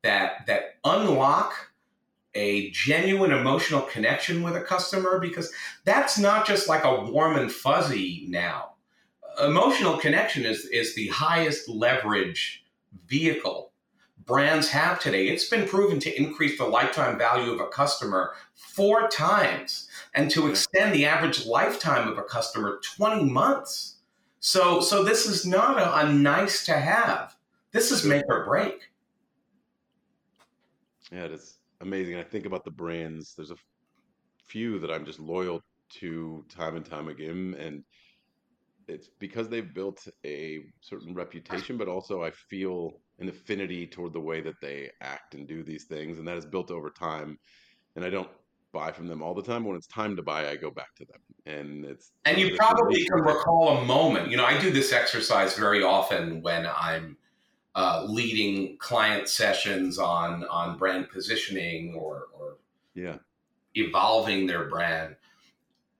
that 0.03 0.47
that 0.47 0.77
unlock 0.85 1.55
a 2.37 2.71
genuine 2.71 3.33
emotional 3.33 3.83
connection 3.83 4.43
with 4.43 4.55
a 4.55 4.61
customer 4.61 5.19
because 5.19 5.53
that's 5.85 6.19
not 6.19 6.47
just 6.47 6.69
like 6.69 6.85
a 6.85 7.05
warm 7.05 7.37
and 7.37 7.51
fuzzy 7.51 8.27
now. 8.29 8.75
Emotional 9.43 9.97
connection 9.99 10.45
is 10.45 10.67
is 10.67 10.95
the 10.95 11.09
highest 11.09 11.69
leverage 11.69 12.65
vehicle 13.07 13.73
brands 14.27 14.69
have 14.69 14.99
today. 14.99 15.29
It's 15.29 15.49
been 15.49 15.69
proven 15.69 16.01
to 16.01 16.21
increase 16.21 16.59
the 16.59 16.65
lifetime 16.65 17.17
value 17.17 17.53
of 17.53 17.61
a 17.61 17.69
customer 17.69 18.35
four 18.55 19.09
times 19.09 19.89
and 20.15 20.31
to 20.33 20.49
extend 20.49 20.95
the 20.95 21.07
average 21.07 21.47
lifetime 21.47 22.09
of 22.09 22.19
a 22.19 22.23
customer 22.23 22.81
20 22.97 23.25
months. 23.25 23.97
So, 24.41 24.81
so 24.81 25.03
this 25.03 25.27
is 25.27 25.47
not 25.47 25.79
a, 25.79 26.07
a 26.07 26.13
nice 26.13 26.67
to 26.67 26.73
have. 26.73 27.37
This 27.71 27.93
is 27.93 28.05
make 28.05 28.25
or 28.29 28.45
break. 28.45 28.91
Yeah, 31.13 31.25
it 31.27 31.33
is 31.33 31.56
amazing. 31.81 32.17
I 32.17 32.23
think 32.23 32.47
about 32.47 32.65
the 32.65 32.71
brands. 32.71 33.35
There's 33.35 33.51
a 33.51 33.57
few 34.45 34.79
that 34.81 34.91
I'm 34.91 35.05
just 35.05 35.21
loyal 35.21 35.63
to 36.01 36.45
time 36.49 36.77
and 36.77 36.85
time 36.85 37.09
again, 37.09 37.57
and 37.59 37.85
it's 38.89 39.09
because 39.19 39.49
they've 39.49 39.75
built 39.75 40.07
a 40.25 40.61
certain 40.81 41.15
reputation, 41.15 41.77
but 41.77 41.89
also 41.89 42.23
I 42.23 42.31
feel 42.31 43.01
an 43.19 43.29
affinity 43.29 43.87
toward 43.87 44.13
the 44.13 44.21
way 44.21 44.41
that 44.41 44.61
they 44.61 44.91
act 45.01 45.35
and 45.35 45.47
do 45.47 45.63
these 45.63 45.85
things, 45.85 46.19
and 46.19 46.29
that 46.29 46.37
is 46.37 46.47
built 46.47 46.71
over 46.71 46.91
time. 46.91 47.39
And 47.97 48.05
I 48.05 48.11
don't 48.11 48.29
buy 48.73 48.93
from 48.93 49.09
them 49.09 49.23
all 49.23 49.35
the 49.35 49.43
time. 49.43 49.65
When 49.65 49.77
it's 49.77 49.87
time 49.87 50.17
to 50.17 50.23
buy, 50.23 50.49
I 50.49 50.57
go 50.57 50.71
back 50.71 50.95
to 50.97 51.05
them, 51.07 51.21
and 51.47 51.85
it's 51.85 52.13
and 52.25 52.39
you 52.39 52.57
probably 52.57 53.05
can 53.05 53.23
recall 53.23 53.79
a 53.79 53.85
moment. 53.85 54.31
You 54.31 54.37
know, 54.37 54.45
I 54.45 54.59
do 54.61 54.71
this 54.71 54.93
exercise 54.93 55.57
very 55.57 55.83
often 55.83 56.43
when 56.43 56.67
I'm 56.67 57.17
uh, 57.77 58.05
leading 58.09 58.77
client 58.79 59.29
sessions 59.29 59.99
on 59.99 60.45
on 60.45 60.77
brand 60.77 61.09
positioning 61.09 61.95
or 61.95 62.25
or 62.37 62.57
yeah 62.95 63.19
evolving 63.75 64.47
their 64.47 64.65
brand 64.65 65.15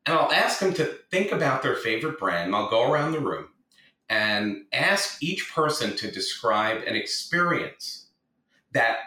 and 0.07 0.17
I'll 0.17 0.33
ask 0.33 0.61
them 0.61 0.73
to 0.75 0.85
think 1.11 1.33
about 1.33 1.63
their 1.63 1.75
favorite 1.75 2.19
brand. 2.19 2.47
And 2.47 2.57
I'll 2.57 2.71
go 2.71 2.91
around 2.91 3.13
the 3.13 3.21
room 3.21 3.49
and 4.09 4.65
ask 4.73 5.21
each 5.23 5.53
person 5.53 5.97
to 5.97 6.11
describe 6.11 6.83
an 6.87 6.95
experience 6.95 8.07
that 8.73 8.99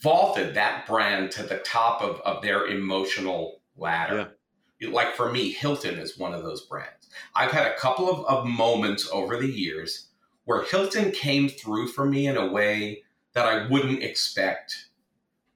vaulted 0.00 0.54
that 0.54 0.86
brand 0.86 1.32
to 1.32 1.42
the 1.42 1.58
top 1.58 2.02
of, 2.02 2.20
of 2.20 2.40
their 2.40 2.66
emotional 2.66 3.60
ladder. 3.76 4.34
Yeah. 4.80 4.90
Like 4.90 5.16
for 5.16 5.32
me, 5.32 5.50
Hilton 5.50 5.98
is 5.98 6.16
one 6.16 6.34
of 6.34 6.44
those 6.44 6.66
brands. 6.66 7.08
I've 7.34 7.50
had 7.50 7.66
a 7.66 7.76
couple 7.76 8.08
of, 8.08 8.24
of 8.26 8.46
moments 8.46 9.08
over 9.10 9.36
the 9.36 9.50
years 9.50 10.07
where 10.48 10.62
Hilton 10.62 11.10
came 11.10 11.46
through 11.46 11.88
for 11.88 12.06
me 12.06 12.26
in 12.26 12.38
a 12.38 12.50
way 12.50 13.02
that 13.34 13.44
I 13.44 13.66
wouldn't 13.66 14.02
expect 14.02 14.88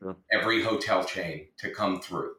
yeah. 0.05 0.13
every 0.31 0.63
hotel 0.63 1.03
chain 1.03 1.47
to 1.61 1.71
come 1.71 2.03
through 2.03 2.35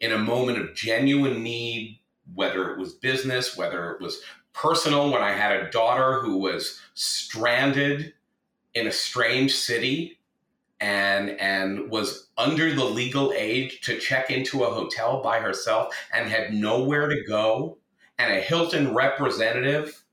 in 0.00 0.10
a 0.10 0.18
moment 0.18 0.58
of 0.58 0.74
genuine 0.74 1.44
need, 1.44 2.00
whether 2.34 2.72
it 2.72 2.80
was 2.80 2.94
business, 2.94 3.56
whether 3.56 3.92
it 3.92 4.00
was 4.00 4.22
personal, 4.52 5.12
when 5.12 5.22
I 5.22 5.34
had 5.34 5.52
a 5.52 5.70
daughter 5.70 6.20
who 6.20 6.38
was 6.38 6.80
stranded 6.94 8.12
in 8.74 8.88
a 8.88 8.92
strange 8.92 9.54
city 9.54 10.18
and 10.80 11.30
and 11.38 11.88
was 11.92 12.26
under 12.36 12.74
the 12.74 12.84
legal 12.84 13.32
age 13.36 13.82
to 13.82 14.00
check 14.00 14.32
into 14.32 14.64
a 14.64 14.74
hotel 14.74 15.22
by 15.22 15.38
herself 15.38 15.94
and 16.12 16.28
had 16.28 16.52
nowhere 16.52 17.08
to 17.08 17.22
go 17.22 17.78
and 18.18 18.32
a 18.32 18.40
Hilton 18.40 18.92
representative. 18.92 20.03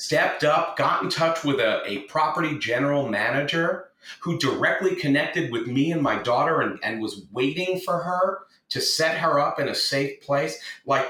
Stepped 0.00 0.44
up 0.44 0.76
got 0.76 1.02
in 1.02 1.10
touch 1.10 1.44
with 1.44 1.60
a, 1.60 1.82
a 1.86 1.98
property 2.00 2.58
general 2.58 3.08
manager 3.08 3.90
who 4.20 4.38
directly 4.38 4.96
connected 4.96 5.52
with 5.52 5.66
me 5.66 5.92
and 5.92 6.02
my 6.02 6.16
daughter 6.22 6.60
and, 6.60 6.78
and 6.82 7.00
was 7.00 7.26
waiting 7.32 7.78
for 7.78 7.98
her 7.98 8.38
to 8.70 8.80
set 8.80 9.18
her 9.18 9.38
up 9.38 9.60
in 9.60 9.68
a 9.68 9.74
safe 9.74 10.20
place. 10.22 10.58
Like, 10.86 11.06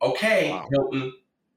okay, 0.00 0.50
wow. 0.50 0.66
Hilton, 0.70 1.12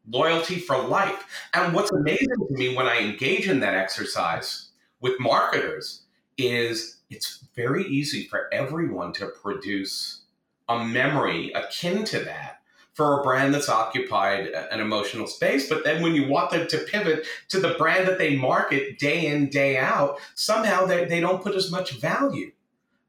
loyalty 0.10 0.56
for 0.56 0.77
life. 0.77 1.25
And 1.53 1.73
what's 1.73 1.91
amazing 1.91 2.27
to 2.27 2.53
me 2.53 2.75
when 2.75 2.88
I 2.88 2.99
engage 2.99 3.47
in 3.47 3.62
that 3.62 3.75
exercise 3.75 4.69
with 4.99 5.19
marketers 5.19 6.03
is 6.38 6.97
it's 7.10 7.45
very 7.56 7.86
easy 7.86 8.25
for 8.25 8.53
everyone 8.53 9.13
to 9.13 9.27
produce 9.27 10.23
a 10.67 10.84
memory 10.84 11.51
akin 11.53 12.03
to 12.06 12.19
that 12.19 12.57
for 12.97 13.19
a 13.19 13.23
brand 13.23 13.53
that's 13.53 13.69
occupied 13.69 14.47
an 14.47 14.81
emotional 14.81 15.27
space. 15.27 15.69
But 15.69 15.86
then 15.86 16.01
when 16.01 16.15
you 16.15 16.27
want 16.27 16.51
them 16.51 16.67
to 16.67 16.79
pivot 16.79 17.25
to 17.49 17.60
the 17.60 17.75
brand 17.75 18.07
that 18.07 18.17
they 18.17 18.36
market 18.36 18.99
day 18.99 19.27
in, 19.27 19.47
day 19.49 19.77
out, 19.77 20.19
somehow 20.36 20.86
they, 20.86 21.05
they 21.05 21.21
don't 21.21 21.41
put 21.41 21.55
as 21.55 21.71
much 21.71 21.91
value 21.91 22.51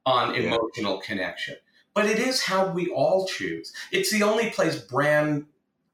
on 0.06 0.34
emotional 0.34 0.96
yeah. 0.96 1.06
connection 1.06 1.56
but 1.98 2.06
it 2.06 2.20
is 2.20 2.40
how 2.40 2.70
we 2.70 2.86
all 2.90 3.26
choose. 3.26 3.72
It's 3.90 4.12
the 4.12 4.22
only 4.22 4.50
place 4.50 4.78
brand 4.78 5.46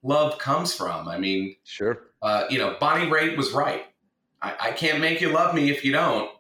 love 0.03 0.39
comes 0.39 0.75
from. 0.75 1.09
I 1.09 1.17
mean, 1.17 1.57
sure. 1.65 2.03
Uh, 2.21 2.45
you 2.51 2.59
know, 2.59 2.77
Bonnie 2.79 3.11
Raitt 3.11 3.39
was 3.39 3.53
right. 3.53 3.87
I, 4.43 4.55
I 4.61 4.73
can't 4.73 5.01
make 5.01 5.23
you 5.23 5.31
love 5.31 5.55
me 5.55 5.71
if 5.71 5.83
you 5.83 5.93
don't. 5.93 6.31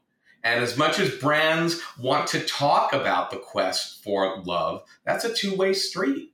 And 0.42 0.62
as 0.62 0.76
much 0.76 0.98
as 0.98 1.16
brands 1.16 1.80
want 1.98 2.26
to 2.28 2.40
talk 2.40 2.92
about 2.92 3.30
the 3.30 3.38
quest 3.38 4.04
for 4.04 4.42
love, 4.42 4.82
that's 5.06 5.24
a 5.24 5.32
two 5.32 5.56
way 5.56 5.72
street. 5.72 6.33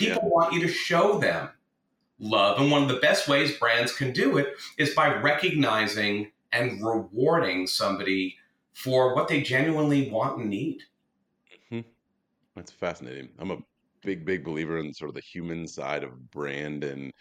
People 0.00 0.22
yeah. 0.24 0.28
want 0.28 0.52
you 0.52 0.60
to 0.60 0.68
show 0.68 1.18
them 1.18 1.50
love. 2.18 2.60
And 2.60 2.70
one 2.70 2.82
of 2.82 2.88
the 2.88 2.96
best 2.96 3.28
ways 3.28 3.56
brands 3.58 3.92
can 3.92 4.12
do 4.12 4.38
it 4.38 4.54
is 4.78 4.94
by 4.94 5.14
recognizing 5.20 6.32
and 6.52 6.84
rewarding 6.84 7.66
somebody 7.66 8.36
for 8.72 9.14
what 9.14 9.28
they 9.28 9.40
genuinely 9.42 10.10
want 10.10 10.40
and 10.40 10.50
need. 10.50 10.82
Mm-hmm. 11.72 11.88
That's 12.56 12.72
fascinating. 12.72 13.30
I'm 13.38 13.50
a 13.50 13.58
big, 14.02 14.24
big 14.24 14.44
believer 14.44 14.78
in 14.78 14.92
sort 14.94 15.10
of 15.10 15.14
the 15.14 15.20
human 15.20 15.66
side 15.66 16.04
of 16.04 16.30
brand 16.30 16.84
and 16.84 17.12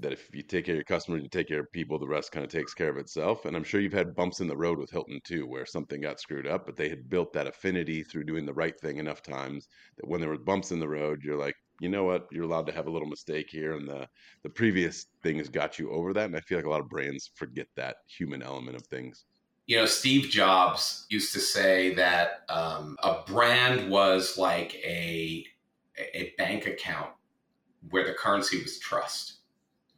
that 0.00 0.12
if 0.12 0.34
you 0.34 0.42
take 0.42 0.64
care 0.64 0.74
of 0.74 0.78
your 0.78 0.84
customers, 0.84 1.22
you 1.22 1.28
take 1.28 1.48
care 1.48 1.60
of 1.60 1.70
people, 1.70 1.98
the 1.98 2.06
rest 2.06 2.32
kind 2.32 2.44
of 2.44 2.50
takes 2.50 2.72
care 2.72 2.88
of 2.88 2.96
itself. 2.96 3.44
And 3.44 3.54
I'm 3.54 3.64
sure 3.64 3.80
you've 3.80 3.92
had 3.92 4.14
bumps 4.14 4.40
in 4.40 4.46
the 4.46 4.56
road 4.56 4.78
with 4.78 4.90
Hilton 4.90 5.20
too, 5.22 5.46
where 5.46 5.66
something 5.66 6.00
got 6.00 6.18
screwed 6.18 6.46
up, 6.46 6.64
but 6.64 6.76
they 6.76 6.88
had 6.88 7.10
built 7.10 7.32
that 7.34 7.46
affinity 7.46 8.02
through 8.02 8.24
doing 8.24 8.46
the 8.46 8.54
right 8.54 8.78
thing 8.80 8.96
enough 8.96 9.22
times 9.22 9.68
that 9.98 10.08
when 10.08 10.20
there 10.20 10.30
were 10.30 10.38
bumps 10.38 10.72
in 10.72 10.80
the 10.80 10.88
road, 10.88 11.22
you're 11.22 11.36
like, 11.36 11.56
you 11.82 11.88
know 11.88 12.04
what, 12.04 12.28
you're 12.30 12.44
allowed 12.44 12.66
to 12.66 12.72
have 12.72 12.86
a 12.86 12.90
little 12.90 13.08
mistake 13.08 13.48
here, 13.50 13.74
and 13.76 13.88
the 13.88 14.08
the 14.42 14.48
previous 14.48 15.06
thing 15.22 15.38
has 15.38 15.48
got 15.48 15.78
you 15.78 15.90
over 15.90 16.12
that. 16.14 16.26
And 16.26 16.36
I 16.36 16.40
feel 16.40 16.58
like 16.58 16.66
a 16.66 16.70
lot 16.70 16.80
of 16.80 16.88
brands 16.88 17.30
forget 17.34 17.66
that 17.76 17.96
human 18.06 18.42
element 18.42 18.76
of 18.76 18.86
things 18.86 19.24
you 19.66 19.76
know, 19.76 19.86
Steve 19.86 20.28
Jobs 20.28 21.06
used 21.08 21.32
to 21.34 21.40
say 21.40 21.94
that 21.94 22.42
um, 22.48 22.96
a 23.02 23.22
brand 23.26 23.90
was 23.90 24.36
like 24.36 24.74
a 24.84 25.44
a 25.98 26.34
bank 26.38 26.66
account 26.66 27.10
where 27.90 28.04
the 28.04 28.12
currency 28.12 28.60
was 28.62 28.78
trust. 28.78 29.38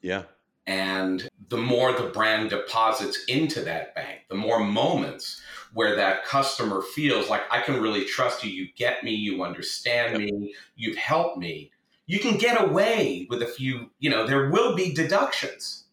Yeah. 0.03 0.25
And 0.66 1.29
the 1.49 1.57
more 1.57 1.92
the 1.92 2.09
brand 2.09 2.51
deposits 2.51 3.25
into 3.29 3.61
that 3.62 3.94
bank, 3.94 4.20
the 4.29 4.35
more 4.35 4.62
moments 4.64 5.40
where 5.73 5.94
that 5.97 6.25
customer 6.25 6.81
feels 6.81 7.29
like 7.29 7.42
I 7.51 7.61
can 7.61 7.81
really 7.81 8.05
trust 8.05 8.44
you. 8.44 8.51
You 8.51 8.68
get 8.77 9.05
me. 9.05 9.12
You 9.12 9.42
understand 9.42 10.18
me. 10.18 10.55
You've 10.77 10.97
helped 10.97 11.38
me. 11.38 11.70
You 12.07 12.19
can 12.19 12.37
get 12.37 12.61
away 12.62 13.27
with 13.31 13.43
a 13.43 13.47
few, 13.47 13.90
you 13.99 14.11
know, 14.11 14.27
there 14.27 14.51
will 14.51 14.75
be 14.75 14.93
deductions 14.93 15.85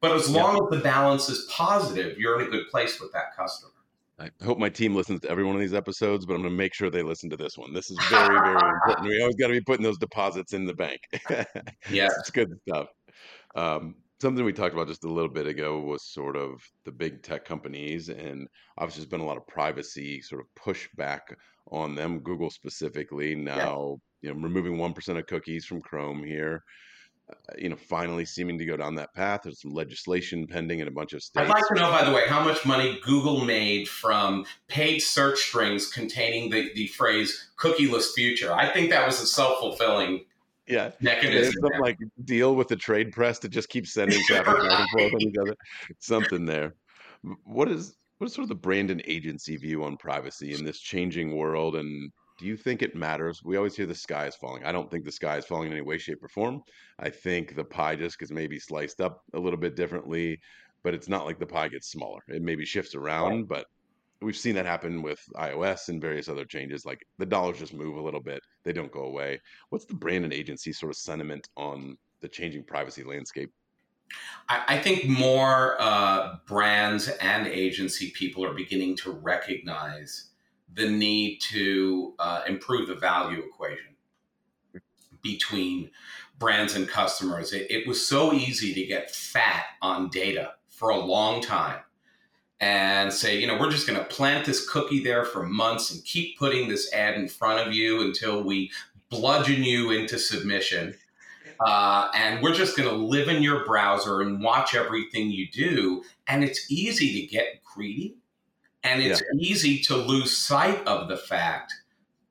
but 0.00 0.12
as 0.12 0.30
long 0.30 0.54
as 0.54 0.70
the 0.70 0.82
balance 0.82 1.28
is 1.28 1.46
positive, 1.50 2.18
you're 2.18 2.40
in 2.40 2.46
a 2.46 2.50
good 2.50 2.68
place 2.68 3.00
with 3.00 3.12
that 3.12 3.36
customer. 3.36 3.72
I 4.18 4.30
hope 4.44 4.58
my 4.58 4.68
team 4.68 4.94
listens 4.94 5.20
to 5.20 5.30
every 5.30 5.44
one 5.44 5.54
of 5.54 5.60
these 5.60 5.74
episodes, 5.74 6.26
but 6.26 6.34
I'm 6.34 6.42
going 6.42 6.52
to 6.52 6.56
make 6.56 6.74
sure 6.74 6.90
they 6.90 7.02
listen 7.02 7.30
to 7.30 7.36
this 7.36 7.56
one. 7.56 7.72
This 7.72 7.90
is 7.90 7.98
very, 8.08 8.38
very 8.38 8.54
important. 8.74 9.08
We 9.08 9.20
always 9.20 9.36
got 9.36 9.48
to 9.48 9.54
be 9.54 9.62
putting 9.62 9.82
those 9.82 9.98
deposits 9.98 10.52
in 10.52 10.66
the 10.66 10.74
bank. 10.74 11.00
yeah, 11.90 12.08
it's 12.18 12.30
good 12.30 12.50
stuff. 12.68 12.88
Um, 13.54 13.94
something 14.20 14.44
we 14.44 14.52
talked 14.52 14.74
about 14.74 14.88
just 14.88 15.04
a 15.04 15.12
little 15.12 15.30
bit 15.30 15.46
ago 15.46 15.80
was 15.80 16.04
sort 16.04 16.36
of 16.36 16.62
the 16.84 16.92
big 16.92 17.22
tech 17.22 17.46
companies, 17.46 18.10
and 18.10 18.46
obviously, 18.76 19.02
there's 19.02 19.10
been 19.10 19.20
a 19.20 19.26
lot 19.26 19.38
of 19.38 19.46
privacy 19.46 20.20
sort 20.20 20.42
of 20.42 20.46
pushback 20.62 21.20
on 21.70 21.94
them. 21.94 22.20
Google 22.20 22.50
specifically 22.50 23.34
now, 23.34 23.56
yeah. 23.56 23.96
You 24.22 24.32
know, 24.32 24.40
removing 24.40 24.78
one 24.78 24.92
percent 24.92 25.18
of 25.18 25.26
cookies 25.26 25.64
from 25.64 25.80
Chrome 25.80 26.24
here 26.24 26.64
uh, 27.30 27.34
you 27.58 27.68
know, 27.68 27.76
finally 27.76 28.24
seeming 28.24 28.58
to 28.58 28.64
go 28.64 28.76
down 28.76 28.94
that 28.94 29.14
path. 29.14 29.42
There's 29.44 29.60
some 29.60 29.72
legislation 29.72 30.46
pending 30.46 30.80
in 30.80 30.88
a 30.88 30.90
bunch 30.90 31.12
of 31.12 31.22
states. 31.22 31.48
I'd 31.48 31.52
like 31.52 31.66
to 31.68 31.74
know, 31.74 31.90
by 31.90 32.04
the 32.04 32.12
way, 32.12 32.22
how 32.26 32.42
much 32.42 32.64
money 32.64 32.98
Google 33.02 33.44
made 33.44 33.88
from 33.88 34.46
paid 34.68 35.00
search 35.00 35.38
strings 35.38 35.90
containing 35.90 36.50
the, 36.50 36.70
the 36.74 36.86
phrase 36.88 37.50
cookieless 37.58 38.12
future. 38.14 38.52
I 38.52 38.72
think 38.72 38.90
that 38.90 39.06
was 39.06 39.20
a 39.20 39.26
self 39.26 39.58
fulfilling 39.60 40.24
yeah. 40.66 40.90
mechanism. 41.00 41.54
Some 41.60 41.80
like 41.80 41.98
deal 42.24 42.54
with 42.54 42.68
the 42.68 42.76
trade 42.76 43.12
press 43.12 43.38
to 43.40 43.48
just 43.48 43.68
keep 43.68 43.86
sending 43.86 44.20
traffic 44.26 44.46
back 44.68 44.80
and 44.80 44.90
forth 44.90 45.14
on 45.14 45.22
each 45.22 45.36
other. 45.40 45.56
Something 45.98 46.46
there. 46.46 46.74
What 47.44 47.68
is 47.68 47.96
what 48.18 48.26
is 48.26 48.34
sort 48.34 48.44
of 48.44 48.48
the 48.48 48.54
brand 48.54 48.90
and 48.90 49.02
agency 49.06 49.56
view 49.56 49.84
on 49.84 49.96
privacy 49.96 50.54
in 50.54 50.64
this 50.64 50.80
changing 50.80 51.36
world 51.36 51.76
and 51.76 52.10
do 52.40 52.46
you 52.46 52.56
think 52.56 52.80
it 52.80 52.96
matters? 52.96 53.44
We 53.44 53.58
always 53.58 53.76
hear 53.76 53.84
the 53.84 53.94
sky 53.94 54.26
is 54.26 54.34
falling. 54.34 54.64
I 54.64 54.72
don't 54.72 54.90
think 54.90 55.04
the 55.04 55.12
sky 55.12 55.36
is 55.36 55.44
falling 55.44 55.66
in 55.66 55.72
any 55.74 55.82
way, 55.82 55.98
shape, 55.98 56.24
or 56.24 56.28
form. 56.28 56.62
I 56.98 57.10
think 57.10 57.54
the 57.54 57.64
pie 57.64 57.96
just 57.96 58.18
gets 58.18 58.30
maybe 58.30 58.58
sliced 58.58 59.02
up 59.02 59.22
a 59.34 59.38
little 59.38 59.58
bit 59.58 59.76
differently. 59.76 60.40
but 60.82 60.94
it's 60.94 61.08
not 61.08 61.26
like 61.26 61.38
the 61.38 61.46
pie 61.46 61.68
gets 61.68 61.90
smaller. 61.90 62.20
It 62.28 62.40
maybe 62.40 62.64
shifts 62.64 62.94
around, 62.94 63.40
right. 63.40 63.48
but 63.48 63.66
we've 64.22 64.36
seen 64.36 64.54
that 64.54 64.64
happen 64.64 65.02
with 65.02 65.20
iOS 65.36 65.90
and 65.90 66.00
various 66.00 66.30
other 66.30 66.46
changes. 66.46 66.86
Like 66.86 67.02
the 67.18 67.26
dollars 67.26 67.58
just 67.58 67.74
move 67.74 67.98
a 67.98 68.02
little 68.02 68.22
bit, 68.22 68.40
they 68.64 68.72
don't 68.72 68.90
go 68.90 69.02
away. 69.02 69.38
What's 69.68 69.84
the 69.84 69.92
brand 69.94 70.24
and 70.24 70.32
agency 70.32 70.72
sort 70.72 70.92
of 70.92 70.96
sentiment 70.96 71.46
on 71.58 71.98
the 72.22 72.28
changing 72.28 72.64
privacy 72.64 73.04
landscape? 73.04 73.50
I, 74.48 74.76
I 74.76 74.78
think 74.78 75.06
more 75.06 75.76
uh, 75.78 76.36
brands 76.46 77.08
and 77.20 77.46
agency 77.46 78.10
people 78.12 78.42
are 78.46 78.54
beginning 78.54 78.96
to 78.98 79.12
recognize 79.12 80.29
the 80.74 80.88
need 80.88 81.38
to 81.50 82.14
uh, 82.18 82.42
improve 82.46 82.88
the 82.88 82.94
value 82.94 83.40
equation 83.40 83.94
between 85.22 85.90
brands 86.38 86.74
and 86.74 86.88
customers. 86.88 87.52
It, 87.52 87.70
it 87.70 87.86
was 87.86 88.06
so 88.06 88.32
easy 88.32 88.72
to 88.74 88.86
get 88.86 89.10
fat 89.10 89.66
on 89.82 90.08
data 90.08 90.54
for 90.68 90.90
a 90.90 90.98
long 90.98 91.42
time 91.42 91.80
and 92.60 93.12
say, 93.12 93.38
you 93.38 93.46
know, 93.46 93.58
we're 93.58 93.70
just 93.70 93.86
going 93.86 93.98
to 93.98 94.04
plant 94.04 94.46
this 94.46 94.68
cookie 94.68 95.02
there 95.02 95.24
for 95.24 95.44
months 95.44 95.92
and 95.92 96.04
keep 96.04 96.38
putting 96.38 96.68
this 96.68 96.92
ad 96.92 97.14
in 97.14 97.28
front 97.28 97.66
of 97.66 97.72
you 97.72 98.02
until 98.02 98.42
we 98.42 98.70
bludgeon 99.08 99.62
you 99.62 99.90
into 99.90 100.18
submission. 100.18 100.94
Uh, 101.66 102.10
and 102.14 102.42
we're 102.42 102.54
just 102.54 102.76
going 102.76 102.88
to 102.88 102.94
live 102.94 103.28
in 103.28 103.42
your 103.42 103.64
browser 103.64 104.22
and 104.22 104.42
watch 104.42 104.74
everything 104.74 105.30
you 105.30 105.46
do. 105.50 106.02
And 106.26 106.42
it's 106.42 106.70
easy 106.70 107.20
to 107.20 107.26
get 107.26 107.62
greedy 107.62 108.16
and 108.82 109.02
it's 109.02 109.20
yeah. 109.20 109.40
easy 109.40 109.78
to 109.80 109.96
lose 109.96 110.36
sight 110.36 110.86
of 110.86 111.08
the 111.08 111.16
fact 111.16 111.74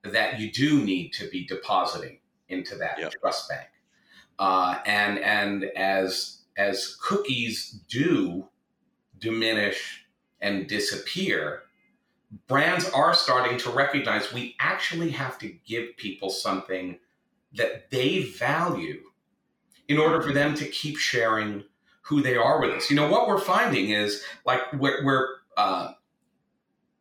that 0.03 0.39
you 0.39 0.51
do 0.51 0.83
need 0.83 1.13
to 1.13 1.29
be 1.29 1.45
depositing 1.45 2.19
into 2.47 2.75
that 2.75 2.99
yep. 2.99 3.13
trust 3.21 3.49
bank. 3.49 3.67
Uh, 4.39 4.79
and 4.85 5.19
and 5.19 5.65
as 5.75 6.39
as 6.57 6.95
cookies 7.01 7.79
do 7.89 8.47
diminish 9.19 10.05
and 10.41 10.67
disappear, 10.67 11.63
brands 12.47 12.89
are 12.89 13.13
starting 13.13 13.57
to 13.57 13.69
recognize 13.69 14.33
we 14.33 14.55
actually 14.59 15.09
have 15.11 15.37
to 15.39 15.53
give 15.65 15.95
people 15.97 16.29
something 16.29 16.97
that 17.53 17.89
they 17.91 18.23
value 18.23 19.01
in 19.87 19.97
order 19.97 20.21
for 20.21 20.31
them 20.31 20.53
to 20.53 20.65
keep 20.65 20.97
sharing 20.97 21.63
who 22.01 22.21
they 22.21 22.37
are 22.37 22.61
with 22.61 22.71
us. 22.71 22.89
You 22.89 22.95
know 22.95 23.09
what 23.09 23.27
we're 23.27 23.39
finding 23.39 23.89
is 23.89 24.23
like 24.45 24.61
we're, 24.73 25.03
we're 25.03 25.27
uh, 25.57 25.93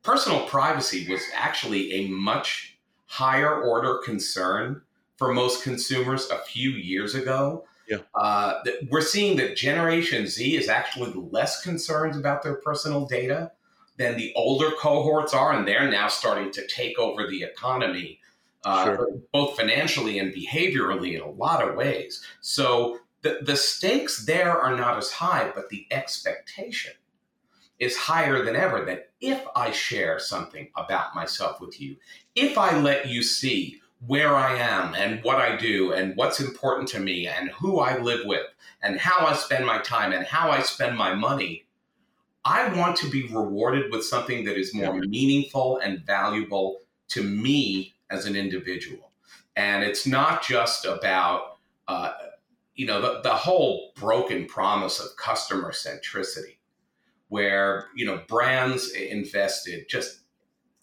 personal 0.02 0.46
privacy 0.46 1.08
was 1.10 1.22
actually 1.34 1.92
a 1.92 2.08
much 2.08 2.78
higher 3.06 3.62
order 3.62 3.98
concern 4.04 4.82
for 5.16 5.32
most 5.32 5.62
consumers 5.62 6.28
a 6.30 6.38
few 6.38 6.70
years 6.70 7.14
ago. 7.14 7.64
Yeah. 7.88 7.98
Uh, 8.14 8.54
we're 8.90 9.00
seeing 9.00 9.36
that 9.38 9.56
Generation 9.56 10.26
Z 10.26 10.56
is 10.56 10.68
actually 10.68 11.12
less 11.14 11.62
concerned 11.62 12.14
about 12.16 12.42
their 12.42 12.56
personal 12.56 13.06
data 13.06 13.52
than 13.96 14.16
the 14.16 14.32
older 14.36 14.70
cohorts 14.78 15.34
are, 15.34 15.52
and 15.52 15.66
they're 15.66 15.90
now 15.90 16.08
starting 16.08 16.52
to 16.52 16.66
take 16.68 16.98
over 16.98 17.26
the 17.26 17.42
economy, 17.42 18.20
uh, 18.64 18.84
sure. 18.84 19.08
both 19.32 19.56
financially 19.56 20.18
and 20.18 20.32
behaviorally 20.34 21.14
in 21.14 21.20
a 21.20 21.30
lot 21.30 21.66
of 21.66 21.74
ways. 21.74 22.22
So 22.40 22.98
the, 23.22 23.38
the 23.42 23.56
stakes 23.56 24.24
there 24.24 24.56
are 24.56 24.76
not 24.76 24.98
as 24.98 25.10
high, 25.10 25.50
but 25.54 25.68
the 25.70 25.86
expectation 25.90 26.92
is 27.78 27.96
higher 27.96 28.44
than 28.44 28.56
ever 28.56 28.84
that 28.84 29.10
if 29.20 29.44
I 29.54 29.70
share 29.70 30.18
something 30.18 30.68
about 30.76 31.14
myself 31.14 31.60
with 31.60 31.80
you, 31.80 31.96
if 32.34 32.58
I 32.58 32.78
let 32.78 33.08
you 33.08 33.22
see 33.22 33.80
where 34.06 34.34
I 34.34 34.56
am 34.56 34.94
and 34.94 35.22
what 35.24 35.36
I 35.36 35.56
do 35.56 35.92
and 35.92 36.16
what's 36.16 36.40
important 36.40 36.88
to 36.90 37.00
me 37.00 37.26
and 37.26 37.50
who 37.50 37.80
I 37.80 37.98
live 37.98 38.24
with 38.24 38.46
and 38.82 38.98
how 38.98 39.26
I 39.26 39.34
spend 39.34 39.66
my 39.66 39.78
time 39.78 40.12
and 40.12 40.24
how 40.24 40.50
I 40.50 40.62
spend 40.62 40.96
my 40.96 41.14
money, 41.14 41.66
I 42.44 42.72
want 42.74 42.96
to 42.98 43.10
be 43.10 43.28
rewarded 43.28 43.90
with 43.92 44.04
something 44.04 44.44
that 44.44 44.56
is 44.56 44.74
more 44.74 44.94
meaningful 44.94 45.78
and 45.78 46.04
valuable 46.06 46.78
to 47.08 47.22
me 47.22 47.94
as 48.10 48.26
an 48.26 48.36
individual. 48.36 49.10
And 49.56 49.82
it's 49.82 50.06
not 50.06 50.42
just 50.42 50.84
about, 50.84 51.58
uh, 51.88 52.12
you 52.74 52.86
know, 52.86 53.00
the, 53.00 53.20
the 53.22 53.34
whole 53.34 53.92
broken 53.96 54.46
promise 54.46 55.00
of 55.00 55.16
customer 55.16 55.72
centricity, 55.72 56.57
where, 57.28 57.88
you 57.94 58.04
know, 58.06 58.22
brands 58.28 58.90
invested 58.90 59.86
just 59.88 60.20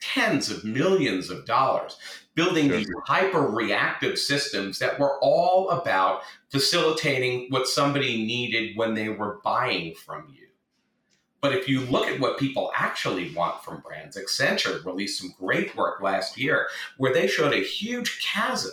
tens 0.02 0.50
of 0.50 0.64
millions 0.64 1.30
of 1.30 1.46
dollars 1.46 1.98
building 2.36 2.68
sure. 2.68 2.78
these 2.78 2.90
hyper 3.06 3.48
reactive 3.48 4.20
systems 4.20 4.78
that 4.80 5.00
were 5.00 5.18
all 5.22 5.70
about 5.70 6.22
facilitating 6.50 7.48
what 7.50 7.68
somebody 7.68 8.26
needed 8.26 8.78
when 8.78 8.94
they 8.94 9.10
were 9.10 9.40
buying 9.44 9.96
from 9.96 10.28
you. 10.30 10.48
But 11.42 11.54
if 11.54 11.70
you 11.70 11.82
look 11.82 12.08
at 12.08 12.20
what 12.20 12.40
people 12.40 12.72
actually 12.76 13.34
want 13.34 13.64
from 13.64 13.82
brands, 13.82 14.18
Accenture 14.18 14.84
released 14.84 15.20
some 15.20 15.34
great 15.40 15.76
work 15.76 16.02
last 16.02 16.38
year 16.38 16.68
where 16.98 17.14
they 17.14 17.28
showed 17.28 17.54
a 17.54 17.64
huge 17.64 18.20
chasm, 18.22 18.72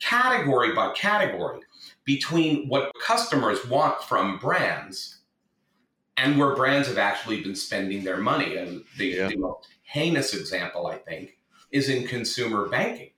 category 0.00 0.74
by 0.74 0.92
category, 0.92 1.60
between 2.04 2.68
what 2.68 2.92
customers 3.04 3.66
want 3.66 4.02
from 4.02 4.38
brands 4.38 5.18
and 6.16 6.38
where 6.38 6.54
brands 6.54 6.88
have 6.88 6.98
actually 6.98 7.42
been 7.42 7.54
spending 7.54 8.04
their 8.04 8.18
money. 8.18 8.56
And 8.56 8.84
the, 8.98 9.06
yeah. 9.06 9.28
the 9.28 9.36
most 9.36 9.68
heinous 9.82 10.34
example, 10.34 10.86
I 10.86 10.96
think, 10.96 11.38
is 11.70 11.88
in 11.88 12.06
consumer 12.06 12.68
banking, 12.68 13.10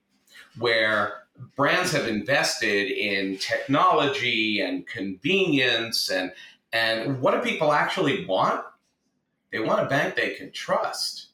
where 0.57 1.25
brands 1.55 1.91
have 1.91 2.07
invested 2.07 2.89
in 2.89 3.37
technology 3.37 4.61
and 4.61 4.87
convenience 4.87 6.09
and 6.09 6.31
and 6.73 7.21
what 7.21 7.31
do 7.31 7.49
people 7.49 7.71
actually 7.71 8.25
want? 8.25 8.61
They 9.51 9.59
want 9.59 9.81
a 9.81 9.85
bank 9.85 10.15
they 10.15 10.31
can 10.31 10.51
trust. 10.51 11.27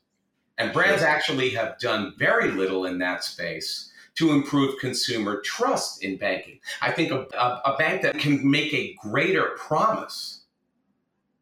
And 0.59 0.71
brands 0.71 1.01
actually 1.01 1.49
have 1.51 1.79
done 1.79 2.13
very 2.15 2.51
little 2.51 2.85
in 2.85 2.99
that 2.99 3.23
space 3.23 3.91
to 4.15 4.31
improve 4.31 4.79
consumer 4.79 5.41
trust 5.41 6.03
in 6.03 6.17
banking. 6.17 6.59
I 6.81 6.91
think 6.91 7.11
a, 7.11 7.25
a, 7.35 7.73
a 7.73 7.75
bank 7.79 8.03
that 8.03 8.19
can 8.19 8.47
make 8.49 8.71
a 8.71 8.95
greater 9.01 9.55
promise 9.57 10.40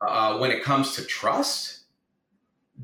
uh, 0.02 0.38
when 0.38 0.52
it 0.52 0.64
comes 0.64 0.96
to 0.96 1.04
trust 1.04 1.80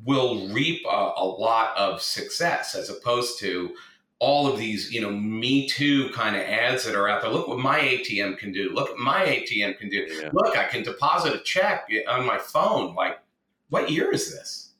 will 0.03 0.47
reap 0.49 0.85
a, 0.85 1.11
a 1.17 1.23
lot 1.23 1.75
of 1.77 2.01
success 2.01 2.75
as 2.75 2.89
opposed 2.89 3.39
to 3.39 3.73
all 4.19 4.47
of 4.47 4.57
these, 4.57 4.91
you 4.91 5.01
know, 5.01 5.11
me 5.11 5.67
too 5.67 6.09
kind 6.09 6.35
of 6.35 6.41
ads 6.41 6.85
that 6.85 6.95
are 6.95 7.07
out 7.07 7.21
there. 7.21 7.31
Look 7.31 7.47
what 7.47 7.59
my 7.59 7.79
ATM 7.79 8.37
can 8.37 8.51
do. 8.51 8.71
Look 8.73 8.89
what 8.89 8.99
my 8.99 9.25
ATM 9.25 9.77
can 9.77 9.89
do. 9.89 10.07
Yeah. 10.09 10.29
Look, 10.33 10.57
I 10.57 10.65
can 10.65 10.83
deposit 10.83 11.33
a 11.33 11.39
check 11.39 11.89
on 12.07 12.25
my 12.25 12.37
phone. 12.37 12.95
Like, 12.95 13.19
what 13.69 13.91
year 13.91 14.11
is 14.11 14.31
this? 14.31 14.73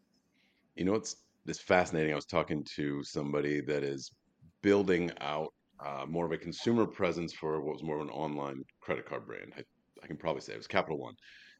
You 0.75 0.85
know, 0.85 0.95
it's 0.95 1.17
it's 1.45 1.59
fascinating. 1.59 2.11
I 2.11 2.15
was 2.15 2.25
talking 2.25 2.63
to 2.75 3.03
somebody 3.03 3.61
that 3.61 3.83
is 3.83 4.11
building 4.61 5.11
out 5.21 5.53
uh, 5.85 6.05
more 6.07 6.25
of 6.25 6.31
a 6.31 6.37
consumer 6.37 6.85
presence 6.85 7.33
for 7.33 7.61
what 7.61 7.73
was 7.73 7.83
more 7.83 7.97
of 7.97 8.01
an 8.01 8.09
online 8.09 8.63
credit 8.81 9.05
card 9.05 9.27
brand. 9.27 9.53
I, 9.57 9.63
I 10.01 10.07
can 10.07 10.17
probably 10.17 10.41
say 10.41 10.53
it 10.53 10.57
was 10.57 10.67
Capital 10.67 10.97
One 10.97 11.15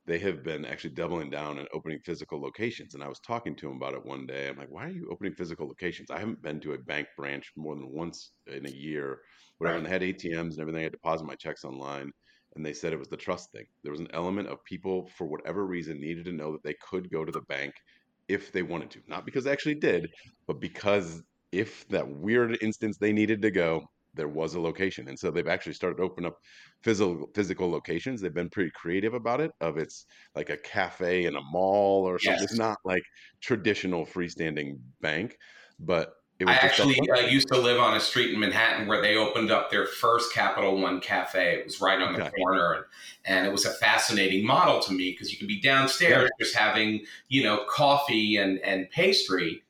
they 0.07 0.19
have 0.19 0.43
been 0.43 0.65
actually 0.65 0.91
doubling 0.91 1.29
down 1.29 1.57
and 1.57 1.67
opening 1.73 1.99
physical 1.99 2.39
locations. 2.39 2.93
And 2.93 3.03
I 3.03 3.07
was 3.07 3.19
talking 3.19 3.55
to 3.55 3.69
him 3.69 3.77
about 3.77 3.95
it 3.95 4.05
one 4.05 4.27
day. 4.27 4.47
I'm 4.47 4.57
like, 4.57 4.69
why 4.69 4.85
are 4.85 4.91
you 4.91 5.09
opening 5.11 5.33
physical 5.33 5.67
locations? 5.67 6.11
I 6.11 6.19
haven't 6.19 6.41
been 6.41 6.59
to 6.61 6.73
a 6.73 6.77
bank 6.77 7.07
branch 7.17 7.51
more 7.55 7.75
than 7.75 7.91
once 7.91 8.31
in 8.47 8.67
a 8.67 8.71
year. 8.71 9.19
Whatever, 9.57 9.79
right. 9.79 9.91
and 9.91 10.01
they 10.01 10.07
had 10.07 10.17
ATMs 10.17 10.51
and 10.51 10.59
everything. 10.59 10.85
I 10.85 10.89
deposit 10.89 11.25
my 11.25 11.35
checks 11.35 11.63
online. 11.63 12.11
And 12.55 12.65
they 12.65 12.73
said 12.73 12.93
it 12.93 12.99
was 12.99 13.09
the 13.09 13.17
trust 13.17 13.51
thing. 13.51 13.65
There 13.83 13.91
was 13.91 13.99
an 13.99 14.11
element 14.13 14.47
of 14.47 14.63
people, 14.63 15.09
for 15.17 15.25
whatever 15.27 15.65
reason, 15.65 15.99
needed 15.99 16.25
to 16.25 16.31
know 16.31 16.51
that 16.51 16.63
they 16.63 16.75
could 16.87 17.09
go 17.11 17.25
to 17.25 17.31
the 17.31 17.41
bank 17.41 17.73
if 18.27 18.51
they 18.51 18.63
wanted 18.63 18.91
to. 18.91 19.01
Not 19.07 19.25
because 19.25 19.43
they 19.43 19.51
actually 19.51 19.75
did, 19.75 20.07
but 20.47 20.61
because 20.61 21.21
if 21.51 21.87
that 21.89 22.07
weird 22.07 22.57
instance 22.61 22.97
they 22.97 23.11
needed 23.11 23.41
to 23.41 23.51
go, 23.51 23.89
there 24.15 24.28
was 24.28 24.56
a 24.56 24.60
location. 24.60 25.08
And 25.08 25.17
so 25.17 25.32
they've 25.32 25.47
actually 25.47 25.73
started 25.73 25.97
to 25.97 26.04
open 26.04 26.25
up 26.25 26.38
physical 26.82 27.28
physical 27.34 27.69
locations. 27.69 28.21
They've 28.21 28.34
been 28.34 28.49
pretty 28.49 28.71
creative 28.73 29.13
about 29.13 29.41
it. 29.41 29.51
Of 29.62 29.78
it's 29.78 30.06
like 30.36 30.49
a 30.49 30.58
cafe 30.58 31.25
in 31.25 31.36
a 31.36 31.41
mall 31.41 32.08
or 32.08 32.19
something. 32.19 32.41
Yes. 32.41 32.51
It's 32.51 32.60
not 32.60 32.78
like 32.84 33.04
traditional 33.41 34.06
freestanding 34.06 34.80
bank, 35.01 35.38
but 35.80 36.13
I 36.45 36.54
actually 36.54 36.99
uh, 37.10 37.21
used 37.21 37.47
to 37.47 37.58
live 37.58 37.80
on 37.80 37.95
a 37.95 37.99
street 37.99 38.34
in 38.34 38.39
Manhattan 38.39 38.88
where 38.88 39.01
they 39.01 39.15
opened 39.15 39.51
up 39.51 39.71
their 39.71 39.86
first 39.86 40.34
Capital 40.34 40.78
One 40.82 40.99
cafe. 40.99 41.60
It 41.60 41.65
was 41.65 41.80
right 41.80 42.01
on 42.01 42.13
the 42.13 42.23
okay. 42.23 42.32
corner, 42.38 42.73
and, 42.73 42.86
and, 43.25 43.47
it 43.47 43.51
was 43.51 43.65
a 43.65 43.71
fascinating 43.71 44.45
model 44.45 44.82
to 44.82 44.91
me 44.91 45.12
because 45.12 45.32
you 45.32 45.38
could 45.38 45.47
be 45.47 45.62
downstairs 45.62 46.23
yeah. 46.23 46.45
just 46.45 46.56
having 46.56 47.06
you 47.30 47.41
know 47.41 47.63
coffee 47.69 48.36
and 48.36 48.60
and 48.60 48.89
pastry, 48.89 49.63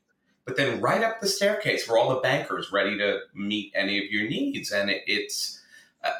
but 0.45 0.57
then 0.57 0.79
right 0.79 1.03
up 1.03 1.19
the 1.19 1.27
staircase 1.27 1.87
were 1.87 1.97
all 1.97 2.09
the 2.09 2.21
bankers 2.21 2.71
ready 2.71 2.97
to 2.99 3.21
meet 3.33 3.73
any 3.75 3.97
of 3.97 4.11
your 4.11 4.29
needs. 4.29 4.71
And 4.71 4.91
it, 4.91 5.01
it's 5.07 5.59
uh, 6.03 6.11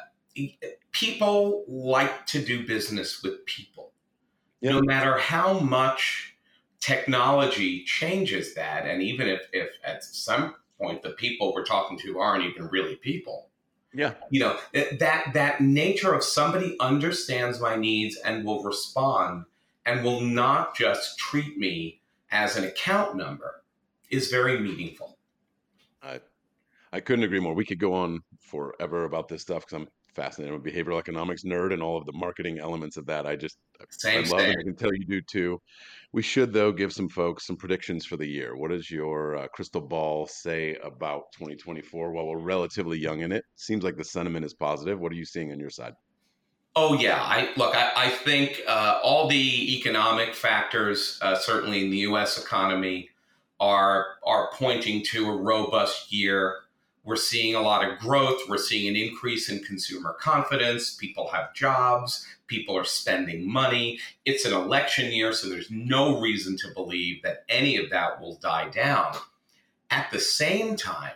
people 0.90 1.64
like 1.68 2.26
to 2.26 2.44
do 2.44 2.66
business 2.66 3.22
with 3.22 3.46
people, 3.46 3.92
yeah. 4.60 4.72
no 4.72 4.82
matter 4.82 5.16
how 5.16 5.60
much 5.60 6.34
technology 6.80 7.84
changes 7.84 8.54
that. 8.54 8.86
And 8.86 9.00
even 9.00 9.28
if, 9.28 9.42
if 9.52 9.70
at 9.84 10.02
some 10.02 10.56
point 10.78 11.02
the 11.02 11.10
people 11.10 11.54
we're 11.54 11.64
talking 11.64 11.98
to 12.00 12.18
aren't 12.18 12.44
even 12.44 12.66
really 12.68 12.96
people. 12.96 13.48
Yeah. 13.94 14.14
You 14.30 14.40
know, 14.40 14.58
that 14.98 15.32
that 15.32 15.60
nature 15.62 16.12
of 16.12 16.22
somebody 16.22 16.76
understands 16.80 17.60
my 17.60 17.76
needs 17.76 18.16
and 18.16 18.44
will 18.44 18.62
respond 18.62 19.46
and 19.86 20.04
will 20.04 20.20
not 20.20 20.76
just 20.76 21.18
treat 21.18 21.56
me 21.56 22.00
as 22.30 22.56
an 22.56 22.64
account 22.64 23.16
number 23.16 23.62
is 24.10 24.28
very 24.28 24.58
meaningful. 24.58 25.18
I 26.02 26.20
I 26.92 27.00
couldn't 27.00 27.24
agree 27.24 27.40
more. 27.40 27.54
We 27.54 27.64
could 27.64 27.80
go 27.80 27.92
on 27.92 28.20
forever 28.40 29.04
about 29.04 29.28
this 29.28 29.42
stuff 29.42 29.66
because 29.66 29.82
I'm 29.82 29.88
fascinated. 30.14 30.54
I'm 30.54 30.60
a 30.60 30.64
behavioral 30.64 30.98
economics 30.98 31.44
nerd 31.44 31.72
and 31.72 31.82
all 31.82 31.98
of 31.98 32.06
the 32.06 32.12
marketing 32.12 32.58
elements 32.58 32.96
of 32.96 33.06
that. 33.06 33.26
I 33.26 33.36
just 33.36 33.58
same, 33.90 34.24
I 34.24 34.28
love 34.28 34.40
same. 34.40 34.50
it. 34.50 34.56
I 34.58 34.62
can 34.62 34.74
tell 34.74 34.94
you 34.94 35.04
do 35.04 35.20
too. 35.20 35.60
We 36.12 36.22
should 36.22 36.52
though 36.52 36.72
give 36.72 36.92
some 36.92 37.08
folks 37.08 37.46
some 37.46 37.56
predictions 37.56 38.06
for 38.06 38.16
the 38.16 38.26
year. 38.26 38.56
What 38.56 38.70
does 38.70 38.90
your 38.90 39.36
uh, 39.36 39.48
crystal 39.48 39.82
ball 39.82 40.26
say 40.26 40.76
about 40.82 41.32
2024? 41.32 42.12
While 42.12 42.26
we're 42.26 42.38
relatively 42.38 42.98
young 42.98 43.20
in 43.20 43.32
it, 43.32 43.44
seems 43.56 43.84
like 43.84 43.96
the 43.96 44.04
sentiment 44.04 44.46
is 44.46 44.54
positive. 44.54 44.98
What 44.98 45.12
are 45.12 45.16
you 45.16 45.26
seeing 45.26 45.52
on 45.52 45.60
your 45.60 45.70
side? 45.70 45.94
Oh 46.74 46.94
yeah, 46.94 47.22
I 47.22 47.50
look. 47.56 47.74
I, 47.74 47.92
I 47.96 48.08
think 48.10 48.62
uh, 48.66 49.00
all 49.02 49.28
the 49.28 49.76
economic 49.78 50.34
factors, 50.34 51.18
uh, 51.22 51.34
certainly 51.34 51.84
in 51.84 51.90
the 51.90 51.98
U.S. 51.98 52.42
economy, 52.42 53.08
are 53.60 54.06
are 54.24 54.50
pointing 54.52 55.02
to 55.04 55.28
a 55.28 55.36
robust 55.36 56.12
year. 56.12 56.56
We're 57.04 57.16
seeing 57.16 57.54
a 57.54 57.62
lot 57.62 57.88
of 57.88 57.98
growth. 57.98 58.40
We're 58.48 58.58
seeing 58.58 58.88
an 58.88 58.96
increase 58.96 59.48
in 59.48 59.62
consumer 59.62 60.16
confidence. 60.20 60.96
People 60.96 61.28
have 61.28 61.54
jobs. 61.54 62.26
People 62.48 62.76
are 62.76 62.84
spending 62.84 63.50
money. 63.50 64.00
It's 64.24 64.44
an 64.44 64.52
election 64.52 65.12
year, 65.12 65.32
so 65.32 65.48
there's 65.48 65.70
no 65.70 66.20
reason 66.20 66.56
to 66.58 66.74
believe 66.74 67.22
that 67.22 67.44
any 67.48 67.76
of 67.76 67.90
that 67.90 68.20
will 68.20 68.36
die 68.36 68.68
down. 68.70 69.14
At 69.90 70.10
the 70.10 70.18
same 70.18 70.74
time, 70.74 71.12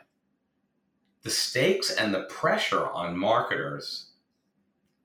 the 1.23 1.31
stakes 1.31 1.91
and 1.91 2.15
the 2.15 2.23
pressure 2.23 2.87
on 2.87 3.19
marketers 3.19 4.10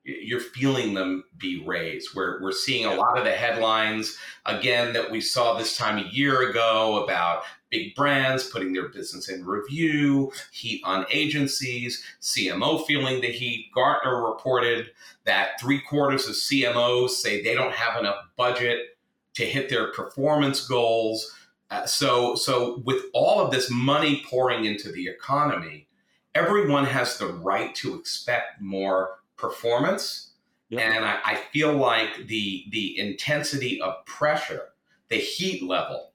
you're 0.06 0.40
feeling 0.40 0.94
them 0.94 1.24
be 1.36 1.62
raised. 1.66 2.14
We're, 2.14 2.40
we're 2.40 2.52
seeing 2.52 2.86
a 2.86 2.94
lot 2.94 3.18
of 3.18 3.24
the 3.24 3.32
headlines 3.32 4.16
again 4.44 4.92
that 4.92 5.10
we 5.10 5.20
saw 5.20 5.58
this 5.58 5.76
time 5.76 5.98
a 5.98 6.08
year 6.08 6.50
ago 6.50 7.02
about 7.02 7.42
big 7.70 7.94
brands 7.96 8.48
putting 8.48 8.72
their 8.72 8.88
business 8.88 9.28
in 9.28 9.44
review, 9.44 10.32
heat 10.52 10.80
on 10.84 11.06
agencies, 11.10 12.04
CMO 12.22 12.86
feeling 12.86 13.20
the 13.20 13.26
heat. 13.26 13.70
Gartner 13.74 14.24
reported 14.24 14.90
that 15.24 15.60
three 15.60 15.80
quarters 15.80 16.28
of 16.28 16.34
CMOs 16.34 17.10
say 17.10 17.42
they 17.42 17.54
don't 17.54 17.74
have 17.74 17.98
enough 17.98 18.16
budget 18.36 18.96
to 19.34 19.44
hit 19.44 19.68
their 19.68 19.92
performance 19.92 20.66
goals. 20.66 21.32
Uh, 21.70 21.84
so, 21.84 22.36
so 22.36 22.80
with 22.84 23.02
all 23.12 23.40
of 23.40 23.50
this 23.50 23.68
money 23.70 24.24
pouring 24.24 24.64
into 24.66 24.92
the 24.92 25.08
economy, 25.08 25.88
everyone 26.36 26.84
has 26.84 27.18
the 27.18 27.26
right 27.26 27.74
to 27.74 27.98
expect 27.98 28.60
more 28.60 29.18
performance. 29.36 30.32
Yep. 30.70 30.80
And 30.80 31.04
I, 31.04 31.18
I, 31.24 31.34
feel 31.52 31.74
like 31.74 32.26
the 32.26 32.64
the 32.70 32.98
intensity 32.98 33.80
of 33.80 34.04
pressure, 34.04 34.70
the 35.08 35.16
heat 35.16 35.62
level, 35.62 36.12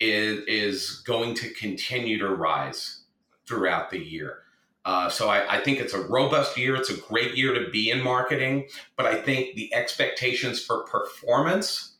is 0.00 0.44
is 0.46 1.02
going 1.06 1.34
to 1.34 1.50
continue 1.50 2.18
to 2.18 2.28
rise 2.28 3.02
throughout 3.46 3.90
the 3.90 3.98
year. 3.98 4.38
Uh, 4.84 5.08
so 5.08 5.28
I, 5.28 5.58
I, 5.58 5.60
think 5.62 5.78
it's 5.78 5.94
a 5.94 6.00
robust 6.00 6.56
year. 6.56 6.74
It's 6.74 6.90
a 6.90 6.96
great 6.96 7.36
year 7.36 7.54
to 7.54 7.70
be 7.70 7.90
in 7.90 8.02
marketing, 8.02 8.66
but 8.96 9.06
I 9.06 9.14
think 9.14 9.54
the 9.54 9.72
expectations 9.72 10.64
for 10.64 10.84
performance 10.84 11.92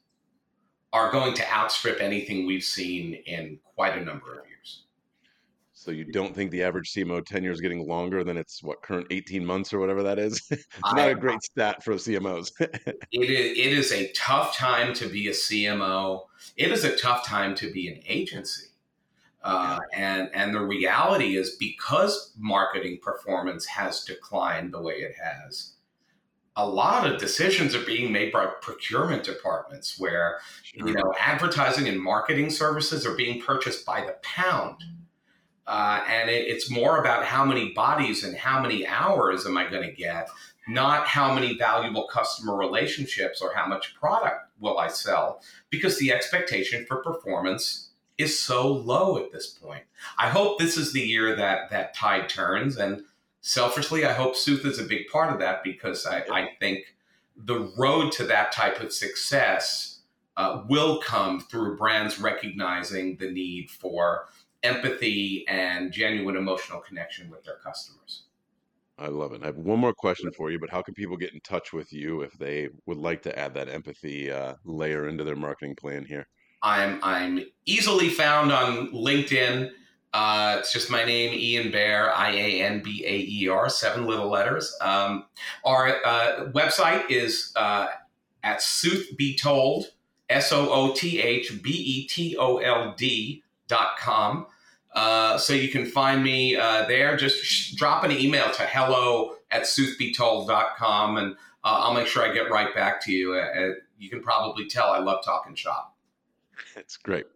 are 0.92 1.12
going 1.12 1.34
to 1.34 1.52
outstrip 1.52 2.00
anything 2.00 2.44
we've 2.44 2.64
seen 2.64 3.14
in 3.26 3.58
quite 3.76 3.96
a 3.96 4.04
number 4.04 4.32
of 4.32 4.46
years. 4.48 4.82
So 5.74 5.90
you 5.90 6.04
don't 6.04 6.34
think 6.34 6.50
the 6.50 6.62
average 6.62 6.92
CMO 6.92 7.24
tenure 7.24 7.50
is 7.50 7.60
getting 7.60 7.88
longer 7.88 8.22
than 8.22 8.36
its 8.36 8.62
what 8.62 8.82
current 8.82 9.06
18 9.10 9.44
months 9.44 9.72
or 9.72 9.78
whatever 9.80 10.02
that 10.02 10.18
is? 10.18 10.40
it's 10.50 10.66
not 10.84 10.98
I, 10.98 11.06
a 11.08 11.14
great 11.14 11.42
stat 11.42 11.82
for 11.82 11.94
CMOs. 11.94 12.52
it 12.60 13.30
is 13.30 13.58
it 13.58 13.72
is 13.72 13.92
a 13.92 14.12
tough 14.12 14.56
time 14.56 14.94
to 14.94 15.08
be 15.08 15.28
a 15.28 15.32
CMO. 15.32 16.26
It 16.56 16.70
is 16.70 16.84
a 16.84 16.96
tough 16.96 17.26
time 17.26 17.54
to 17.56 17.72
be 17.72 17.88
an 17.88 18.00
agency. 18.06 18.66
Uh, 19.42 19.80
and 19.92 20.30
and 20.34 20.54
the 20.54 20.60
reality 20.60 21.36
is 21.36 21.56
because 21.56 22.32
marketing 22.38 22.98
performance 23.02 23.66
has 23.66 24.04
declined 24.04 24.72
the 24.72 24.80
way 24.80 24.94
it 24.94 25.14
has, 25.20 25.72
a 26.54 26.66
lot 26.66 27.10
of 27.10 27.18
decisions 27.18 27.74
are 27.74 27.84
being 27.84 28.12
made 28.12 28.32
by 28.32 28.46
procurement 28.60 29.24
departments 29.24 29.98
where 29.98 30.38
sure. 30.62 30.86
you 30.86 30.94
know 30.94 31.12
advertising 31.18 31.88
and 31.88 32.00
marketing 32.00 32.50
services 32.50 33.04
are 33.04 33.16
being 33.16 33.40
purchased 33.40 33.84
by 33.84 34.02
the 34.02 34.14
pound. 34.22 34.84
Uh, 35.66 36.02
and 36.08 36.28
it, 36.28 36.46
it's 36.48 36.70
more 36.70 36.98
about 36.98 37.24
how 37.24 37.44
many 37.44 37.72
bodies 37.72 38.24
and 38.24 38.36
how 38.36 38.60
many 38.60 38.86
hours 38.86 39.46
am 39.46 39.56
I 39.56 39.68
going 39.70 39.88
to 39.88 39.94
get, 39.94 40.28
not 40.68 41.06
how 41.06 41.34
many 41.34 41.56
valuable 41.56 42.06
customer 42.06 42.56
relationships 42.56 43.40
or 43.40 43.54
how 43.54 43.66
much 43.66 43.94
product 43.94 44.50
will 44.60 44.78
I 44.78 44.88
sell, 44.88 45.42
because 45.70 45.98
the 45.98 46.12
expectation 46.12 46.84
for 46.86 47.02
performance 47.02 47.90
is 48.18 48.38
so 48.38 48.70
low 48.70 49.18
at 49.18 49.32
this 49.32 49.48
point. 49.48 49.84
I 50.18 50.28
hope 50.28 50.58
this 50.58 50.76
is 50.76 50.92
the 50.92 51.00
year 51.00 51.34
that 51.36 51.70
that 51.70 51.94
tide 51.94 52.28
turns, 52.28 52.76
and 52.76 53.02
selfishly, 53.40 54.04
I 54.04 54.12
hope 54.12 54.36
Sooth 54.36 54.64
is 54.64 54.78
a 54.78 54.84
big 54.84 55.08
part 55.08 55.32
of 55.32 55.40
that 55.40 55.64
because 55.64 56.06
I, 56.06 56.24
I 56.30 56.50
think 56.60 56.94
the 57.36 57.72
road 57.76 58.12
to 58.12 58.24
that 58.24 58.52
type 58.52 58.80
of 58.80 58.92
success 58.92 60.00
uh, 60.36 60.62
will 60.68 61.00
come 61.00 61.40
through 61.40 61.76
brands 61.76 62.20
recognizing 62.20 63.16
the 63.16 63.30
need 63.30 63.70
for 63.70 64.28
empathy 64.62 65.44
and 65.48 65.92
genuine 65.92 66.36
emotional 66.36 66.80
connection 66.80 67.30
with 67.30 67.44
their 67.44 67.56
customers. 67.56 68.24
I 68.98 69.08
love 69.08 69.32
it. 69.32 69.42
I 69.42 69.46
have 69.46 69.56
one 69.56 69.80
more 69.80 69.94
question 69.94 70.30
for 70.32 70.50
you, 70.50 70.60
but 70.60 70.70
how 70.70 70.82
can 70.82 70.94
people 70.94 71.16
get 71.16 71.32
in 71.32 71.40
touch 71.40 71.72
with 71.72 71.92
you 71.92 72.20
if 72.20 72.34
they 72.34 72.68
would 72.86 72.98
like 72.98 73.22
to 73.22 73.36
add 73.36 73.54
that 73.54 73.68
empathy 73.68 74.30
uh, 74.30 74.54
layer 74.64 75.08
into 75.08 75.24
their 75.24 75.34
marketing 75.36 75.74
plan 75.74 76.04
here? 76.04 76.28
I'm 76.62 77.00
I'm 77.02 77.44
easily 77.66 78.08
found 78.08 78.52
on 78.52 78.92
LinkedIn. 78.92 79.70
Uh, 80.14 80.56
it's 80.60 80.72
just 80.72 80.90
my 80.90 81.04
name, 81.04 81.32
Ian 81.32 81.72
Baer, 81.72 82.12
I 82.12 82.30
A 82.32 82.62
N 82.62 82.82
B 82.82 83.02
A 83.04 83.26
E 83.28 83.48
R, 83.48 83.68
seven 83.68 84.06
little 84.06 84.28
letters. 84.28 84.76
Um, 84.80 85.24
our 85.64 85.96
uh, 86.04 86.50
website 86.52 87.10
is 87.10 87.52
uh, 87.56 87.88
at 88.44 88.62
Sooth 88.62 89.16
Be 89.16 89.36
Told, 89.36 89.86
S 90.28 90.52
O 90.52 90.70
O 90.70 90.92
T 90.92 91.20
H 91.20 91.60
B 91.62 91.70
E 91.70 92.06
T 92.06 92.36
O 92.36 92.58
L 92.58 92.94
D 92.96 93.42
dot 93.66 93.96
com. 93.98 94.46
Uh, 94.94 95.38
so 95.38 95.54
you 95.54 95.68
can 95.68 95.86
find 95.86 96.22
me 96.22 96.56
uh, 96.56 96.86
there. 96.86 97.16
Just 97.16 97.42
sh- 97.42 97.72
drop 97.72 98.04
an 98.04 98.12
email 98.12 98.50
to 98.52 98.62
hello 98.62 99.36
at 99.50 99.62
soothbetold.com 99.62 101.16
and 101.16 101.32
uh, 101.64 101.80
I'll 101.80 101.94
make 101.94 102.06
sure 102.06 102.28
I 102.28 102.32
get 102.32 102.50
right 102.50 102.74
back 102.74 103.00
to 103.04 103.12
you. 103.12 103.34
Uh, 103.34 103.74
you 103.98 104.10
can 104.10 104.22
probably 104.22 104.66
tell 104.66 104.88
I 104.88 104.98
love 104.98 105.24
talking 105.24 105.54
shop. 105.54 105.96
That's 106.74 106.96
great. 106.96 107.26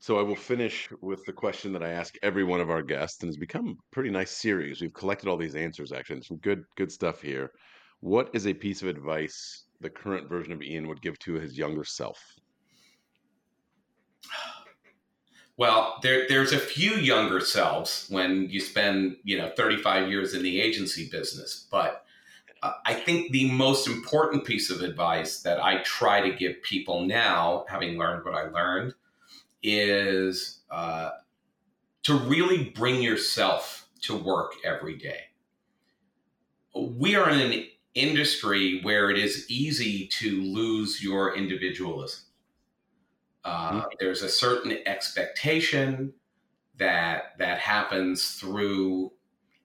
So 0.00 0.18
I 0.18 0.22
will 0.22 0.36
finish 0.36 0.88
with 1.00 1.24
the 1.24 1.32
question 1.32 1.72
that 1.72 1.82
I 1.82 1.90
ask 1.90 2.14
every 2.22 2.44
one 2.44 2.60
of 2.60 2.70
our 2.70 2.82
guests, 2.82 3.20
and 3.22 3.28
it's 3.28 3.36
become 3.36 3.68
a 3.68 3.74
pretty 3.92 4.10
nice 4.10 4.30
series. 4.30 4.80
We've 4.80 4.94
collected 4.94 5.28
all 5.28 5.36
these 5.36 5.56
answers, 5.56 5.92
actually, 5.92 6.22
some 6.22 6.36
good 6.36 6.64
good 6.76 6.92
stuff 6.92 7.20
here. 7.20 7.50
What 8.00 8.30
is 8.32 8.46
a 8.46 8.54
piece 8.54 8.80
of 8.80 8.88
advice 8.88 9.64
the 9.80 9.90
current 9.90 10.28
version 10.28 10.52
of 10.52 10.62
Ian 10.62 10.86
would 10.86 11.02
give 11.02 11.18
to 11.20 11.34
his 11.34 11.58
younger 11.58 11.84
self? 11.84 12.18
Well, 15.58 15.98
there, 16.02 16.24
there's 16.28 16.52
a 16.52 16.58
few 16.58 16.92
younger 16.92 17.40
selves 17.40 18.06
when 18.10 18.48
you 18.48 18.60
spend, 18.60 19.16
you 19.24 19.36
know, 19.36 19.50
35 19.56 20.08
years 20.08 20.32
in 20.32 20.44
the 20.44 20.60
agency 20.60 21.08
business. 21.10 21.66
But 21.68 22.04
uh, 22.62 22.74
I 22.86 22.94
think 22.94 23.32
the 23.32 23.50
most 23.50 23.88
important 23.88 24.44
piece 24.44 24.70
of 24.70 24.82
advice 24.82 25.42
that 25.42 25.60
I 25.60 25.82
try 25.82 26.20
to 26.20 26.36
give 26.36 26.62
people 26.62 27.06
now, 27.06 27.64
having 27.68 27.98
learned 27.98 28.24
what 28.24 28.34
I 28.34 28.48
learned, 28.50 28.94
is 29.60 30.60
uh, 30.70 31.10
to 32.04 32.14
really 32.14 32.70
bring 32.76 33.02
yourself 33.02 33.88
to 34.02 34.16
work 34.16 34.52
every 34.64 34.96
day. 34.96 35.22
We 36.72 37.16
are 37.16 37.28
in 37.30 37.40
an 37.40 37.66
industry 37.94 38.80
where 38.82 39.10
it 39.10 39.18
is 39.18 39.50
easy 39.50 40.06
to 40.20 40.40
lose 40.40 41.02
your 41.02 41.36
individualism 41.36 42.27
uh, 43.44 43.72
mm-hmm. 43.72 43.86
There's 43.98 44.22
a 44.22 44.28
certain 44.28 44.78
expectation 44.86 46.12
that 46.76 47.38
that 47.38 47.58
happens 47.58 48.32
through 48.32 49.12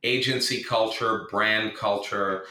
agency 0.04 0.64
culture, 0.64 1.28
brand 1.32 1.76
culture, 1.76 2.46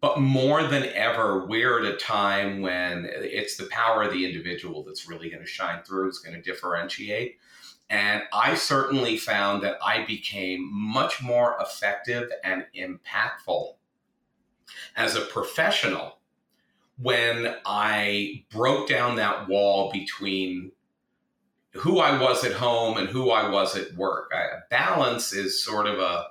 but 0.00 0.20
more 0.20 0.62
than 0.64 0.84
ever, 0.84 1.46
we're 1.46 1.84
at 1.84 1.94
a 1.94 1.96
time 1.96 2.60
when 2.60 3.08
it's 3.10 3.56
the 3.56 3.66
power 3.66 4.02
of 4.02 4.12
the 4.12 4.24
individual 4.24 4.84
that's 4.84 5.08
really 5.08 5.30
going 5.30 5.42
to 5.42 5.48
shine 5.48 5.82
through, 5.82 6.08
It's 6.08 6.18
going 6.18 6.36
to 6.36 6.42
differentiate. 6.42 7.38
And 7.88 8.22
I 8.32 8.54
certainly 8.54 9.16
found 9.16 9.62
that 9.62 9.78
I 9.84 10.04
became 10.04 10.68
much 10.72 11.22
more 11.22 11.56
effective 11.60 12.30
and 12.44 12.66
impactful 12.76 13.74
as 14.96 15.14
a 15.14 15.20
professional 15.22 16.15
when 16.98 17.54
I 17.64 18.44
broke 18.50 18.88
down 18.88 19.16
that 19.16 19.48
wall 19.48 19.92
between 19.92 20.72
who 21.72 21.98
I 21.98 22.20
was 22.20 22.42
at 22.44 22.52
home 22.52 22.96
and 22.96 23.08
who 23.08 23.30
I 23.30 23.50
was 23.50 23.76
at 23.76 23.94
work. 23.94 24.32
I, 24.34 24.44
balance 24.70 25.32
is 25.32 25.62
sort 25.62 25.86
of 25.86 25.98
a, 25.98 26.26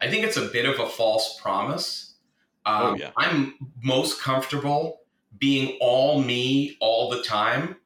I 0.00 0.10
think 0.10 0.24
it's 0.24 0.36
a 0.36 0.46
bit 0.46 0.66
of 0.66 0.78
a 0.78 0.88
false 0.88 1.40
promise. 1.40 2.14
Oh, 2.66 2.72
um, 2.72 2.94
oh, 2.94 2.96
yeah. 2.96 3.10
I'm 3.16 3.54
most 3.82 4.20
comfortable 4.20 5.00
being 5.38 5.78
all 5.80 6.22
me 6.22 6.76
all 6.80 7.10
the 7.10 7.22
time. 7.22 7.76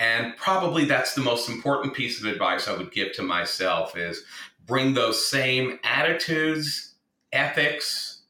And 0.00 0.36
probably 0.36 0.84
that's 0.84 1.14
the 1.14 1.20
most 1.20 1.48
important 1.48 1.92
piece 1.92 2.20
of 2.20 2.26
advice 2.26 2.68
I 2.68 2.76
would 2.76 2.92
give 2.92 3.12
to 3.14 3.22
myself 3.22 3.96
is 3.96 4.24
bring 4.64 4.94
those 4.94 5.26
same 5.26 5.80
attitudes, 5.82 6.94
ethics, 7.32 8.22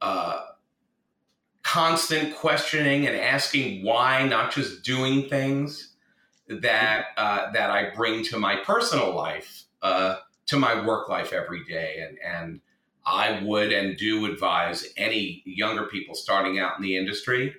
uh, 0.00 0.42
constant 1.66 2.32
questioning 2.36 3.08
and 3.08 3.16
asking 3.16 3.84
why, 3.84 4.24
not 4.24 4.52
just 4.52 4.84
doing 4.84 5.28
things 5.28 5.94
that 6.48 7.06
uh, 7.16 7.50
that 7.50 7.70
I 7.70 7.90
bring 7.92 8.22
to 8.26 8.38
my 8.38 8.56
personal 8.56 9.12
life, 9.12 9.64
uh, 9.82 10.18
to 10.46 10.56
my 10.56 10.86
work 10.86 11.08
life 11.08 11.32
every 11.32 11.64
day, 11.64 12.06
and 12.06 12.18
and 12.24 12.60
I 13.04 13.42
would 13.42 13.72
and 13.72 13.96
do 13.96 14.26
advise 14.26 14.86
any 14.96 15.42
younger 15.44 15.86
people 15.86 16.14
starting 16.14 16.60
out 16.60 16.76
in 16.76 16.84
the 16.84 16.96
industry. 16.96 17.56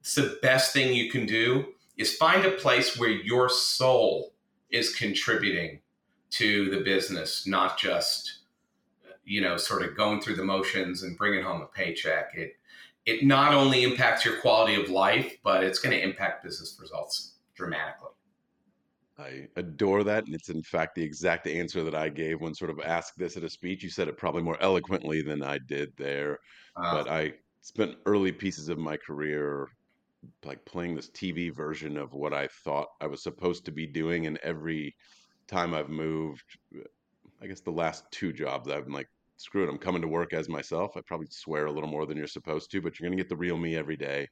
It's 0.00 0.14
the 0.14 0.38
best 0.40 0.72
thing 0.72 0.94
you 0.94 1.10
can 1.10 1.26
do 1.26 1.66
is 1.96 2.14
find 2.14 2.44
a 2.44 2.52
place 2.52 2.96
where 2.96 3.10
your 3.10 3.48
soul 3.48 4.32
is 4.70 4.94
contributing 4.94 5.80
to 6.30 6.70
the 6.70 6.84
business, 6.84 7.48
not 7.48 7.78
just 7.78 8.42
you 9.24 9.40
know 9.40 9.56
sort 9.56 9.82
of 9.82 9.96
going 9.96 10.20
through 10.20 10.36
the 10.36 10.44
motions 10.44 11.02
and 11.02 11.18
bringing 11.18 11.42
home 11.42 11.62
a 11.62 11.66
paycheck. 11.66 12.30
It 12.36 12.52
it 13.06 13.24
not 13.24 13.54
only 13.54 13.82
impacts 13.82 14.24
your 14.24 14.40
quality 14.40 14.80
of 14.80 14.88
life, 14.88 15.36
but 15.42 15.62
it's 15.62 15.78
going 15.78 15.96
to 15.96 16.02
impact 16.02 16.42
business 16.42 16.78
results 16.80 17.34
dramatically. 17.54 18.10
I 19.18 19.46
adore 19.56 20.02
that. 20.04 20.26
And 20.26 20.34
it's, 20.34 20.48
in 20.48 20.62
fact, 20.62 20.94
the 20.94 21.02
exact 21.02 21.46
answer 21.46 21.84
that 21.84 21.94
I 21.94 22.08
gave 22.08 22.40
when 22.40 22.54
sort 22.54 22.70
of 22.70 22.80
asked 22.84 23.16
this 23.16 23.36
at 23.36 23.44
a 23.44 23.50
speech. 23.50 23.82
You 23.82 23.90
said 23.90 24.08
it 24.08 24.16
probably 24.16 24.42
more 24.42 24.60
eloquently 24.60 25.22
than 25.22 25.42
I 25.42 25.58
did 25.58 25.92
there. 25.96 26.38
Uh, 26.76 26.96
but 26.96 27.10
I 27.10 27.34
spent 27.60 27.96
early 28.06 28.32
pieces 28.32 28.68
of 28.68 28.78
my 28.78 28.96
career 28.96 29.68
like 30.44 30.64
playing 30.64 30.94
this 30.94 31.10
TV 31.10 31.54
version 31.54 31.96
of 31.96 32.14
what 32.14 32.32
I 32.32 32.48
thought 32.64 32.88
I 33.00 33.06
was 33.06 33.22
supposed 33.22 33.64
to 33.66 33.72
be 33.72 33.86
doing. 33.86 34.26
And 34.26 34.38
every 34.38 34.96
time 35.46 35.74
I've 35.74 35.90
moved, 35.90 36.44
I 37.40 37.46
guess 37.46 37.60
the 37.60 37.70
last 37.70 38.04
two 38.10 38.32
jobs, 38.32 38.68
I've 38.68 38.84
been 38.84 38.94
like, 38.94 39.08
screw 39.36 39.64
it, 39.64 39.70
I'm 39.70 39.78
coming 39.78 40.02
to 40.02 40.08
work 40.08 40.32
as 40.32 40.48
myself. 40.48 40.96
I 40.96 41.00
probably 41.06 41.28
swear 41.30 41.66
a 41.66 41.72
little 41.72 41.88
more 41.88 42.06
than 42.06 42.16
you're 42.16 42.26
supposed 42.26 42.70
to, 42.70 42.80
but 42.80 42.98
you're 42.98 43.08
going 43.08 43.16
to 43.16 43.22
get 43.22 43.28
the 43.28 43.36
real 43.36 43.56
me 43.56 43.76
every 43.76 43.96
day. 43.96 44.28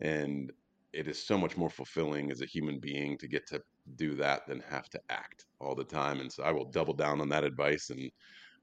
And 0.00 0.50
it 0.92 1.06
is 1.06 1.24
so 1.24 1.38
much 1.38 1.56
more 1.56 1.70
fulfilling 1.70 2.30
as 2.30 2.40
a 2.40 2.46
human 2.46 2.78
being 2.78 3.16
to 3.18 3.28
get 3.28 3.46
to 3.48 3.62
do 3.96 4.14
that 4.16 4.46
than 4.46 4.60
have 4.68 4.88
to 4.90 5.00
act 5.08 5.46
all 5.60 5.74
the 5.74 5.84
time. 5.84 6.20
And 6.20 6.32
so 6.32 6.42
I 6.42 6.52
will 6.52 6.70
double 6.70 6.94
down 6.94 7.20
on 7.20 7.28
that 7.28 7.44
advice 7.44 7.90
and 7.90 8.10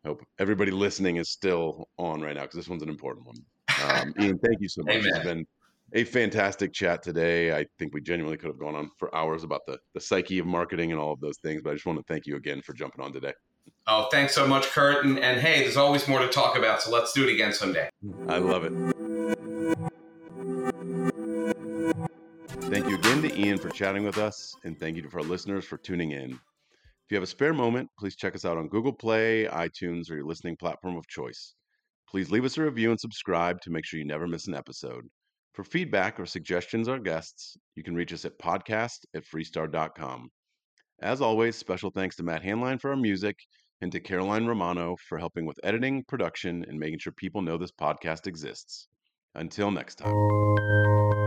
hope 0.05 0.23
everybody 0.39 0.71
listening 0.71 1.17
is 1.17 1.29
still 1.29 1.87
on 1.97 2.21
right 2.21 2.35
now 2.35 2.43
because 2.43 2.55
this 2.57 2.69
one's 2.69 2.83
an 2.83 2.89
important 2.89 3.25
one. 3.25 3.35
Um, 3.83 4.13
Ian, 4.19 4.39
thank 4.39 4.59
you 4.59 4.69
so 4.69 4.83
much. 4.83 4.95
Amen. 4.95 5.11
It's 5.13 5.23
been 5.23 5.45
a 5.93 6.03
fantastic 6.03 6.73
chat 6.73 7.01
today. 7.01 7.57
I 7.57 7.65
think 7.79 7.93
we 7.93 8.01
genuinely 8.01 8.37
could 8.37 8.49
have 8.49 8.59
gone 8.59 8.75
on 8.75 8.89
for 8.97 9.13
hours 9.15 9.43
about 9.43 9.61
the, 9.65 9.77
the 9.93 10.01
psyche 10.01 10.39
of 10.39 10.45
marketing 10.45 10.91
and 10.91 10.99
all 10.99 11.13
of 11.13 11.21
those 11.21 11.37
things, 11.37 11.61
but 11.61 11.71
I 11.71 11.73
just 11.73 11.85
want 11.85 11.99
to 11.99 12.13
thank 12.13 12.25
you 12.25 12.35
again 12.35 12.61
for 12.61 12.73
jumping 12.73 13.03
on 13.03 13.13
today. 13.13 13.33
Oh, 13.89 14.09
thanks 14.11 14.35
so 14.35 14.45
much, 14.45 14.65
Kurt. 14.65 15.05
And, 15.05 15.17
and 15.17 15.39
hey, 15.39 15.61
there's 15.61 15.77
always 15.77 16.09
more 16.09 16.19
to 16.19 16.27
talk 16.27 16.57
about, 16.57 16.81
so 16.81 16.91
let's 16.91 17.13
do 17.13 17.25
it 17.25 17.33
again 17.33 17.53
someday. 17.53 17.89
I 18.27 18.37
love 18.37 18.65
it. 18.65 18.73
Thank 22.63 22.89
you 22.89 22.95
again 22.95 23.21
to 23.21 23.39
Ian 23.39 23.57
for 23.57 23.69
chatting 23.69 24.03
with 24.03 24.17
us, 24.17 24.53
and 24.65 24.77
thank 24.77 24.97
you 24.97 25.03
to 25.03 25.09
our 25.15 25.23
listeners 25.23 25.63
for 25.63 25.77
tuning 25.77 26.11
in. 26.11 26.31
If 26.31 27.11
you 27.11 27.15
have 27.15 27.23
a 27.23 27.27
spare 27.27 27.53
moment, 27.53 27.89
please 27.97 28.17
check 28.17 28.35
us 28.35 28.43
out 28.43 28.57
on 28.57 28.67
Google 28.67 28.91
Play, 28.91 29.45
iTunes, 29.45 30.11
or 30.11 30.15
your 30.15 30.25
listening 30.25 30.57
platform 30.57 30.97
of 30.97 31.07
choice. 31.07 31.53
Please 32.09 32.29
leave 32.29 32.43
us 32.43 32.57
a 32.57 32.63
review 32.63 32.91
and 32.91 32.99
subscribe 32.99 33.61
to 33.61 33.69
make 33.69 33.85
sure 33.85 33.99
you 34.01 34.05
never 34.05 34.27
miss 34.27 34.47
an 34.47 34.53
episode. 34.53 35.05
For 35.53 35.63
feedback 35.63 36.19
or 36.19 36.25
suggestions 36.25 36.89
on 36.89 37.03
guests, 37.03 37.55
you 37.75 37.83
can 37.83 37.95
reach 37.95 38.11
us 38.11 38.25
at 38.25 38.37
podcast 38.37 39.05
at 39.15 39.23
freestar.com. 39.23 40.29
As 41.01 41.21
always, 41.21 41.55
special 41.55 41.89
thanks 41.89 42.17
to 42.17 42.23
Matt 42.23 42.43
Hanline 42.43 42.81
for 42.81 42.89
our 42.89 42.97
music 42.97 43.37
and 43.81 43.91
to 43.91 43.99
Caroline 43.99 44.45
Romano 44.45 44.95
for 45.07 45.17
helping 45.17 45.45
with 45.45 45.59
editing, 45.63 46.03
production, 46.03 46.65
and 46.67 46.79
making 46.79 46.99
sure 46.99 47.13
people 47.13 47.41
know 47.41 47.57
this 47.57 47.71
podcast 47.71 48.27
exists. 48.27 48.87
Until 49.35 49.71
next 49.71 49.95
time. 49.95 51.26